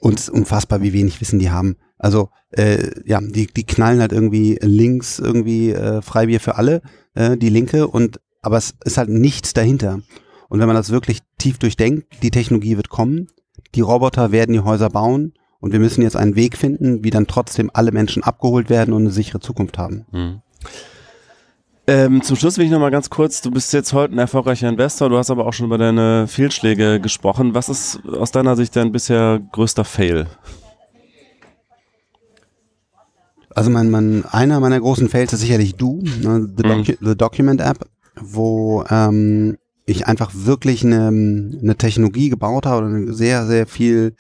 Und 0.01 0.19
es 0.19 0.29
ist 0.29 0.31
unfassbar, 0.35 0.83
wie 0.83 0.93
wenig 0.93 1.21
Wissen 1.21 1.39
die 1.39 1.51
haben. 1.51 1.77
Also 1.99 2.31
äh, 2.51 2.91
ja, 3.05 3.21
die, 3.21 3.47
die 3.47 3.65
knallen 3.65 4.01
halt 4.01 4.12
irgendwie 4.12 4.59
links 4.61 5.19
irgendwie 5.19 5.71
äh, 5.71 6.03
Freibier 6.03 6.41
für 6.41 6.57
alle, 6.57 6.83
äh, 7.15 7.37
die 7.37 7.49
Linke, 7.49 7.89
und 7.89 8.21
aber 8.42 8.57
es 8.57 8.75
ist 8.85 8.99
halt 8.99 9.09
nichts 9.09 9.53
dahinter. 9.55 10.01
Und 10.49 10.61
wenn 10.61 10.66
man 10.66 10.77
das 10.77 10.90
wirklich 10.90 11.20
tief 11.38 11.59
durchdenkt, 11.59 12.22
die 12.22 12.31
Technologie 12.31 12.77
wird 12.77 12.88
kommen, 12.88 13.29
die 13.75 13.81
Roboter 13.81 14.33
werden 14.33 14.53
die 14.53 14.61
Häuser 14.61 14.90
bauen 14.90 15.35
und 15.61 15.72
wir 15.72 15.81
müssen 15.81 16.03
jetzt 16.03 16.16
einen 16.16 16.37
Weg 16.37 16.57
finden, 16.57 17.03
wie 17.03 17.11
dann 17.11 17.27
trotzdem 17.27 17.70
alle 17.75 17.92
Menschen 17.92 18.22
abgeholt 18.22 18.70
werden 18.70 18.94
und 18.94 19.03
eine 19.03 19.11
sichere 19.11 19.40
Zukunft 19.40 19.79
haben. 19.79 20.07
Mhm. 20.12 20.42
Ähm, 21.88 22.22
zum 22.22 22.37
Schluss 22.37 22.59
will 22.59 22.64
ich 22.64 22.70
noch 22.72 22.81
mal 22.81 22.90
ganz 22.90 23.11
kurz, 23.11 23.42
du 23.42 23.51
bist 23.53 23.72
jetzt 23.72 23.92
heute 23.92 24.14
ein 24.14 24.18
erfolgreicher 24.18 24.68
Investor, 24.68 25.09
du 25.09 25.18
hast 25.18 25.31
aber 25.31 25.46
auch 25.46 25.53
schon 25.53 25.66
über 25.66 25.79
deine 25.79 26.27
Fehlschläge 26.27 27.01
gesprochen. 27.01 27.55
Was 27.55 27.68
ist 27.68 28.01
aus 28.07 28.33
deiner 28.33 28.57
Sicht 28.57 28.75
dein 28.75 28.90
bisher 28.90 29.40
größter 29.53 29.85
Fail? 29.85 30.27
Also 33.55 33.70
mein, 33.70 33.88
mein, 33.88 34.25
einer 34.25 34.59
meiner 34.59 34.81
großen 34.81 35.09
Fails 35.09 35.33
ist 35.33 35.40
sicherlich 35.40 35.77
du, 35.77 36.03
ne, 36.03 36.46
the, 36.57 36.62
Docu 36.62 36.92
the 37.01 37.16
Document 37.16 37.61
App, 37.61 37.88
wo 38.20 38.85
ähm, 38.90 39.57
ich 39.87 40.07
einfach 40.07 40.33
wirklich 40.35 40.85
eine, 40.85 41.09
eine 41.09 41.76
Technologie 41.76 42.29
gebaut 42.29 42.66
habe 42.66 42.87
oder 42.87 43.12
sehr, 43.12 43.46
sehr 43.46 43.66
viel 43.66 44.14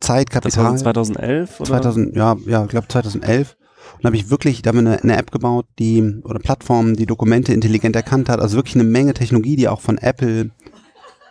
Zeit, 0.00 0.28
Das 0.28 0.56
war 0.56 0.64
Kapital. 0.64 0.78
so 0.78 0.84
2011? 0.84 1.60
Oder? 1.60 1.68
2000, 1.68 2.16
ja, 2.16 2.36
ja, 2.46 2.64
ich 2.64 2.70
glaube 2.70 2.88
2011. 2.88 3.56
Und 3.98 4.04
habe 4.04 4.16
ich 4.16 4.30
wirklich, 4.30 4.62
da 4.62 4.68
haben 4.68 4.84
wir 4.84 4.92
eine, 4.92 5.02
eine 5.02 5.16
App 5.16 5.30
gebaut, 5.30 5.66
die 5.78 6.20
oder 6.24 6.38
Plattform, 6.38 6.96
die 6.96 7.06
Dokumente 7.06 7.52
intelligent 7.52 7.96
erkannt 7.96 8.28
hat. 8.28 8.40
Also 8.40 8.56
wirklich 8.56 8.74
eine 8.76 8.84
Menge 8.84 9.14
Technologie, 9.14 9.56
die 9.56 9.68
auch 9.68 9.80
von 9.80 9.98
Apple, 9.98 10.50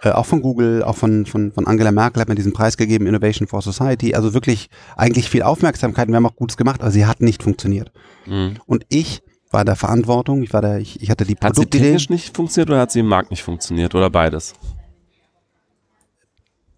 äh, 0.01 0.09
auch 0.09 0.25
von 0.25 0.41
Google, 0.41 0.83
auch 0.83 0.95
von, 0.95 1.25
von, 1.25 1.51
von 1.51 1.67
Angela 1.67 1.91
Merkel 1.91 2.21
hat 2.21 2.29
mir 2.29 2.35
diesen 2.35 2.53
Preis 2.53 2.77
gegeben, 2.77 3.07
Innovation 3.07 3.47
for 3.47 3.61
Society. 3.61 4.13
Also 4.15 4.33
wirklich 4.33 4.69
eigentlich 4.95 5.29
viel 5.29 5.43
Aufmerksamkeit. 5.43 6.07
und 6.07 6.13
Wir 6.13 6.17
haben 6.17 6.25
auch 6.25 6.35
Gutes 6.35 6.57
gemacht, 6.57 6.81
aber 6.81 6.91
sie 6.91 7.05
hat 7.05 7.21
nicht 7.21 7.43
funktioniert. 7.43 7.91
Mhm. 8.25 8.55
Und 8.65 8.85
ich 8.89 9.23
war 9.53 9.63
der 9.65 9.75
Verantwortung, 9.75 10.43
ich 10.43 10.51
war 10.53 10.61
da, 10.61 10.77
ich, 10.77 11.01
ich 11.01 11.09
hatte 11.09 11.25
die 11.25 11.33
Hat 11.35 11.41
sie 11.55 11.61
Produktidee. 11.61 11.83
technisch 11.85 12.09
nicht 12.09 12.35
funktioniert 12.35 12.69
oder 12.69 12.79
hat 12.81 12.91
sie 12.91 12.99
im 13.01 13.07
Markt 13.07 13.31
nicht 13.31 13.43
funktioniert 13.43 13.93
oder 13.95 14.09
beides? 14.09 14.53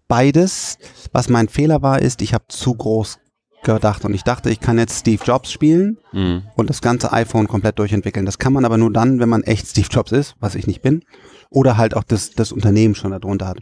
Beides. 0.08 0.78
Was 1.12 1.28
mein 1.28 1.48
Fehler 1.48 1.82
war, 1.82 2.00
ist, 2.00 2.22
ich 2.22 2.34
habe 2.34 2.44
zu 2.48 2.74
groß 2.74 3.18
gedacht 3.64 4.04
und 4.04 4.14
ich 4.14 4.22
dachte, 4.22 4.50
ich 4.50 4.60
kann 4.60 4.78
jetzt 4.78 5.00
Steve 5.00 5.22
Jobs 5.24 5.50
spielen 5.50 5.98
Mhm. 6.12 6.44
und 6.54 6.70
das 6.70 6.80
ganze 6.82 7.12
iPhone 7.12 7.48
komplett 7.48 7.78
durchentwickeln. 7.80 8.24
Das 8.24 8.38
kann 8.38 8.52
man 8.52 8.64
aber 8.64 8.78
nur 8.78 8.92
dann, 8.92 9.18
wenn 9.18 9.28
man 9.28 9.42
echt 9.42 9.66
Steve 9.66 9.88
Jobs 9.90 10.12
ist, 10.12 10.36
was 10.38 10.54
ich 10.54 10.68
nicht 10.68 10.82
bin, 10.82 11.02
oder 11.50 11.76
halt 11.76 11.96
auch 11.96 12.04
das, 12.04 12.30
das 12.30 12.52
Unternehmen 12.52 12.94
schon 12.94 13.10
darunter 13.10 13.48
hat. 13.48 13.58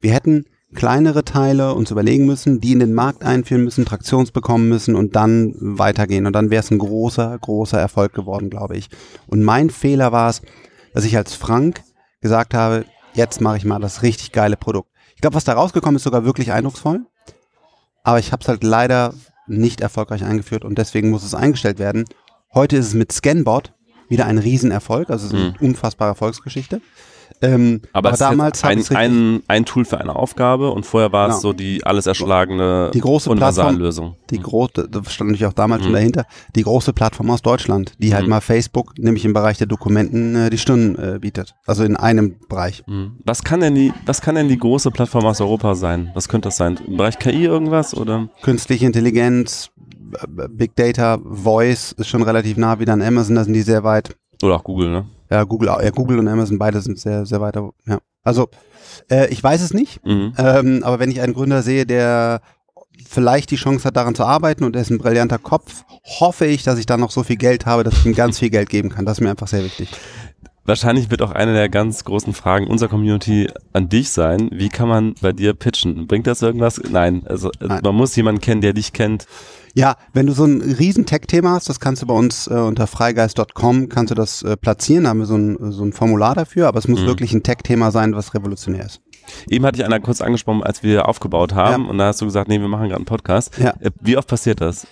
Wir 0.00 0.12
hätten 0.12 0.44
kleinere 0.74 1.24
Teile 1.24 1.74
uns 1.74 1.90
überlegen 1.90 2.26
müssen, 2.26 2.60
die 2.60 2.72
in 2.72 2.78
den 2.78 2.94
Markt 2.94 3.24
einführen 3.24 3.64
müssen, 3.64 3.84
Traktions 3.84 4.30
bekommen 4.30 4.68
müssen 4.68 4.94
und 4.94 5.16
dann 5.16 5.54
weitergehen. 5.58 6.26
Und 6.26 6.32
dann 6.32 6.50
wäre 6.50 6.62
es 6.62 6.70
ein 6.70 6.78
großer, 6.78 7.38
großer 7.38 7.78
Erfolg 7.78 8.14
geworden, 8.14 8.50
glaube 8.50 8.76
ich. 8.76 8.88
Und 9.26 9.42
mein 9.42 9.70
Fehler 9.70 10.12
war 10.12 10.30
es, 10.30 10.42
dass 10.94 11.04
ich 11.04 11.16
als 11.16 11.34
Frank 11.34 11.82
gesagt 12.20 12.54
habe, 12.54 12.84
jetzt 13.14 13.40
mache 13.40 13.56
ich 13.56 13.64
mal 13.64 13.80
das 13.80 14.02
richtig 14.02 14.32
geile 14.32 14.56
Produkt. 14.56 14.90
Ich 15.14 15.20
glaube, 15.20 15.34
was 15.34 15.44
da 15.44 15.54
rausgekommen 15.54 15.96
ist, 15.96 16.04
sogar 16.04 16.24
wirklich 16.24 16.52
eindrucksvoll. 16.52 17.00
Aber 18.02 18.18
ich 18.18 18.32
habe 18.32 18.42
es 18.42 18.48
halt 18.48 18.64
leider 18.64 19.14
nicht 19.46 19.80
erfolgreich 19.80 20.24
eingeführt 20.24 20.64
und 20.64 20.78
deswegen 20.78 21.10
muss 21.10 21.24
es 21.24 21.34
eingestellt 21.34 21.78
werden. 21.78 22.04
Heute 22.54 22.76
ist 22.76 22.86
es 22.86 22.94
mit 22.94 23.12
Scanbot 23.12 23.72
wieder 24.08 24.26
ein 24.26 24.38
Riesenerfolg, 24.38 25.10
also 25.10 25.26
es 25.26 25.32
ist 25.32 25.38
eine 25.38 25.54
unfassbare 25.60 26.10
Erfolgsgeschichte. 26.10 26.80
Ähm, 27.42 27.80
Aber, 27.94 28.12
es 28.12 28.18
damals 28.18 28.62
ein, 28.64 28.84
ein, 28.94 29.42
ein 29.48 29.64
Tool 29.64 29.84
für 29.86 29.98
eine 29.98 30.14
Aufgabe 30.14 30.70
und 30.72 30.84
vorher 30.84 31.10
war 31.12 31.28
es 31.28 31.36
Genau. 31.36 31.40
so 31.40 31.52
die 31.54 31.84
alles 31.84 32.06
erschlagene 32.06 32.90
Die 32.92 33.00
große 33.00 33.30
Universallösung. 33.30 34.16
die 34.30 34.38
große, 34.40 34.88
das 34.90 35.12
stand 35.12 35.30
natürlich 35.30 35.46
auch 35.46 35.54
damals 35.54 35.80
Mhm. 35.80 35.84
schon 35.86 35.92
dahinter, 35.94 36.26
die 36.54 36.62
große 36.62 36.92
Plattform 36.92 37.30
aus 37.30 37.40
Deutschland, 37.42 37.94
die 37.98 38.14
halt 38.14 38.28
mal 38.28 38.40
Facebook, 38.42 38.98
nämlich 38.98 39.24
im 39.24 39.32
Bereich 39.32 39.56
der 39.58 39.66
Dokumenten, 39.66 40.34
äh, 40.36 40.50
die 40.50 40.58
Stunden 40.58 40.96
äh, 40.96 41.18
bietet. 41.18 41.54
Also 41.66 41.82
in 41.84 41.96
einem 41.96 42.36
Bereich. 42.48 42.82
Mhm. 42.86 43.12
Was 43.24 43.42
kann 43.42 43.60
denn 43.60 43.74
die, 43.74 43.92
was 44.04 44.20
kann 44.20 44.34
denn 44.34 44.48
die 44.48 44.58
große 44.58 44.90
Plattform 44.90 45.24
aus 45.24 45.40
Europa 45.40 45.74
sein? 45.74 46.10
Was 46.14 46.28
könnte 46.28 46.48
das 46.48 46.56
sein? 46.58 46.78
Im 46.86 46.96
Bereich 46.98 47.18
KI 47.18 47.44
irgendwas 47.44 47.96
oder? 47.96 48.28
Künstliche 48.42 48.84
Intelligenz, 48.84 49.70
äh, 50.12 50.48
Big 50.50 50.76
Data, 50.76 51.18
Voice 51.24 51.92
ist 51.92 52.08
schon 52.08 52.22
relativ 52.22 52.58
nah 52.58 52.78
wieder 52.80 52.92
an 52.92 53.00
Amazon, 53.00 53.36
da 53.36 53.44
sind 53.44 53.54
die 53.54 53.62
sehr 53.62 53.82
weit. 53.82 54.14
Oder 54.42 54.56
auch 54.56 54.64
Google, 54.64 54.90
ne? 54.90 55.06
Ja, 55.30 55.44
Google, 55.44 55.68
ja, 55.68 55.90
Google 55.90 56.18
und 56.18 56.28
Amazon, 56.28 56.58
beide 56.58 56.80
sind 56.80 56.98
sehr, 56.98 57.24
sehr 57.24 57.40
weit. 57.40 57.56
Ja. 57.86 57.98
Also, 58.22 58.48
äh, 59.10 59.28
ich 59.28 59.42
weiß 59.42 59.62
es 59.62 59.72
nicht, 59.72 60.04
Mhm. 60.04 60.34
ähm, 60.38 60.82
aber 60.84 60.98
wenn 60.98 61.10
ich 61.10 61.20
einen 61.20 61.34
Gründer 61.34 61.62
sehe, 61.62 61.86
der 61.86 62.40
vielleicht 63.06 63.50
die 63.50 63.56
Chance 63.56 63.84
hat, 63.84 63.96
daran 63.96 64.14
zu 64.14 64.24
arbeiten 64.24 64.64
und 64.64 64.76
er 64.76 64.82
ist 64.82 64.90
ein 64.90 64.98
brillanter 64.98 65.38
Kopf, 65.38 65.84
hoffe 66.20 66.46
ich, 66.46 66.62
dass 66.64 66.78
ich 66.78 66.86
dann 66.86 67.00
noch 67.00 67.10
so 67.10 67.22
viel 67.22 67.36
Geld 67.36 67.64
habe, 67.66 67.82
dass 67.84 67.94
ich 67.94 68.06
ihm 68.06 68.14
ganz 68.14 68.38
viel 68.38 68.50
Geld 68.50 68.68
geben 68.68 68.90
kann. 68.90 69.06
Das 69.06 69.18
ist 69.18 69.20
mir 69.22 69.30
einfach 69.30 69.48
sehr 69.48 69.64
wichtig. 69.64 69.88
Wahrscheinlich 70.64 71.10
wird 71.10 71.22
auch 71.22 71.30
eine 71.32 71.54
der 71.54 71.68
ganz 71.68 72.04
großen 72.04 72.32
Fragen 72.34 72.66
unserer 72.68 72.90
Community 72.90 73.48
an 73.72 73.88
dich 73.88 74.10
sein. 74.10 74.50
Wie 74.52 74.68
kann 74.68 74.88
man 74.88 75.14
bei 75.20 75.32
dir 75.32 75.54
pitchen? 75.54 76.06
Bringt 76.06 76.26
das 76.26 76.42
irgendwas? 76.42 76.80
Nein. 76.90 77.22
Also 77.26 77.50
Nein. 77.60 77.80
man 77.82 77.94
muss 77.94 78.14
jemanden 78.14 78.40
kennen, 78.40 78.60
der 78.60 78.74
dich 78.74 78.92
kennt. 78.92 79.26
Ja, 79.74 79.96
wenn 80.12 80.26
du 80.26 80.32
so 80.32 80.44
ein 80.44 80.60
riesen 80.60 81.06
Tech-Thema 81.06 81.50
hast, 81.52 81.68
das 81.68 81.78
kannst 81.80 82.02
du 82.02 82.06
bei 82.06 82.14
uns 82.14 82.46
äh, 82.48 82.54
unter 82.54 82.86
freigeist.com 82.86 83.88
kannst 83.88 84.10
du 84.10 84.14
das 84.14 84.42
äh, 84.42 84.56
platzieren, 84.56 85.04
da 85.04 85.10
haben 85.10 85.20
wir 85.20 85.26
so 85.26 85.36
ein, 85.36 85.72
so 85.72 85.84
ein 85.84 85.92
Formular 85.92 86.34
dafür, 86.34 86.66
aber 86.68 86.78
es 86.78 86.88
muss 86.88 87.00
Mhm. 87.02 87.06
wirklich 87.06 87.32
ein 87.32 87.42
Tech-Thema 87.42 87.90
sein, 87.92 88.14
was 88.14 88.34
revolutionär 88.34 88.86
ist. 88.86 89.00
Eben 89.48 89.64
hatte 89.64 89.78
ich 89.78 89.84
einer 89.84 90.00
kurz 90.00 90.20
angesprochen, 90.20 90.62
als 90.64 90.82
wir 90.82 91.06
aufgebaut 91.08 91.54
haben 91.54 91.88
und 91.88 91.98
da 91.98 92.06
hast 92.08 92.20
du 92.20 92.24
gesagt, 92.24 92.48
nee, 92.48 92.58
wir 92.60 92.66
machen 92.68 92.84
gerade 92.88 92.96
einen 92.96 93.04
Podcast. 93.04 93.56
Ja. 93.58 93.74
Äh, 93.80 93.90
Wie 94.00 94.16
oft 94.16 94.28
passiert 94.28 94.60
das? 94.60 94.86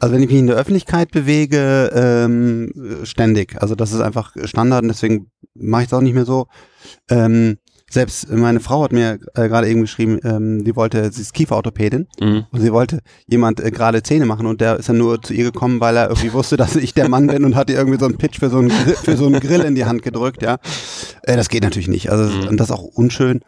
Also 0.00 0.14
wenn 0.14 0.22
ich 0.22 0.28
mich 0.28 0.38
in 0.38 0.46
der 0.48 0.56
Öffentlichkeit 0.56 1.10
bewege, 1.12 1.90
ähm, 1.94 2.72
äh, 3.02 3.06
ständig. 3.06 3.60
Also 3.62 3.74
das 3.74 3.92
ist 3.92 4.00
einfach 4.00 4.32
Standard 4.44 4.82
und 4.82 4.88
deswegen 4.88 5.30
mache 5.54 5.82
ich 5.82 5.88
es 5.88 5.92
auch 5.94 6.00
nicht 6.00 6.14
mehr 6.14 6.24
so. 6.24 6.46
Ähm, 7.08 7.58
selbst 7.94 8.28
meine 8.30 8.60
Frau 8.60 8.82
hat 8.84 8.92
mir 8.92 9.18
äh, 9.34 9.48
gerade 9.48 9.68
eben 9.68 9.80
geschrieben, 9.80 10.18
ähm, 10.24 10.64
die 10.64 10.76
wollte, 10.76 11.10
sie 11.12 11.22
ist 11.22 11.32
Kieferorthopädin 11.32 12.06
Mhm. 12.20 12.44
und 12.50 12.60
sie 12.60 12.72
wollte 12.72 12.98
jemand 13.26 13.60
äh, 13.60 13.70
gerade 13.70 14.02
Zähne 14.02 14.26
machen 14.26 14.46
und 14.46 14.60
der 14.60 14.76
ist 14.78 14.88
dann 14.88 14.98
nur 14.98 15.22
zu 15.22 15.32
ihr 15.32 15.44
gekommen, 15.44 15.80
weil 15.80 15.96
er 15.96 16.08
irgendwie 16.10 16.32
wusste, 16.32 16.56
dass 16.56 16.76
ich 16.76 16.92
der 16.92 17.08
Mann 17.08 17.26
bin 17.28 17.44
und 17.44 17.54
hat 17.56 17.70
ihr 17.70 17.76
irgendwie 17.76 17.98
so 17.98 18.04
einen 18.04 18.18
Pitch 18.18 18.38
für 18.40 18.50
so 18.50 18.58
einen, 18.58 18.68
Grill, 18.68 18.94
für 18.96 19.16
so 19.16 19.26
einen 19.26 19.40
Grill 19.40 19.62
in 19.62 19.74
die 19.74 19.84
Hand 19.86 20.02
gedrückt, 20.02 20.42
ja. 20.42 20.58
Äh, 21.22 21.36
das 21.36 21.48
geht 21.48 21.62
natürlich 21.62 21.88
nicht. 21.88 22.10
Also 22.10 22.24
Mhm. 22.24 22.48
und 22.48 22.56
das 22.60 22.68
ist 22.68 22.74
auch 22.76 22.82
unschön. 22.82 23.40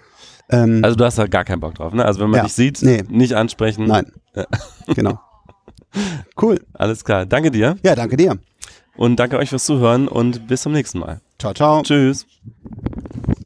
Ähm, 0.48 0.80
Also 0.84 0.96
du 0.96 1.04
hast 1.04 1.18
da 1.18 1.26
gar 1.26 1.44
keinen 1.44 1.60
Bock 1.60 1.74
drauf, 1.74 1.92
ne? 1.92 2.04
Also 2.04 2.20
wenn 2.20 2.30
man 2.30 2.38
Ja. 2.38 2.44
dich 2.44 2.52
sieht, 2.54 2.80
Nee. 2.82 3.02
nicht 3.08 3.34
ansprechen. 3.34 3.86
nein. 3.86 4.12
genau. 4.94 5.18
Cool. 6.40 6.60
Alles 6.74 7.04
klar. 7.04 7.26
Danke 7.26 7.50
dir 7.50 7.76
Ja, 7.82 7.94
danke 7.96 8.16
dir. 8.16 8.38
und 8.96 9.16
danke 9.16 9.38
euch 9.38 9.48
fürs 9.50 9.64
Zuhören 9.64 10.06
und 10.08 10.46
bis 10.46 10.62
zum 10.62 10.72
nächsten 10.72 11.00
Mal. 11.00 11.20
Ciao, 11.38 11.52
ciao. 11.52 11.82
Tschüss. 11.82 12.26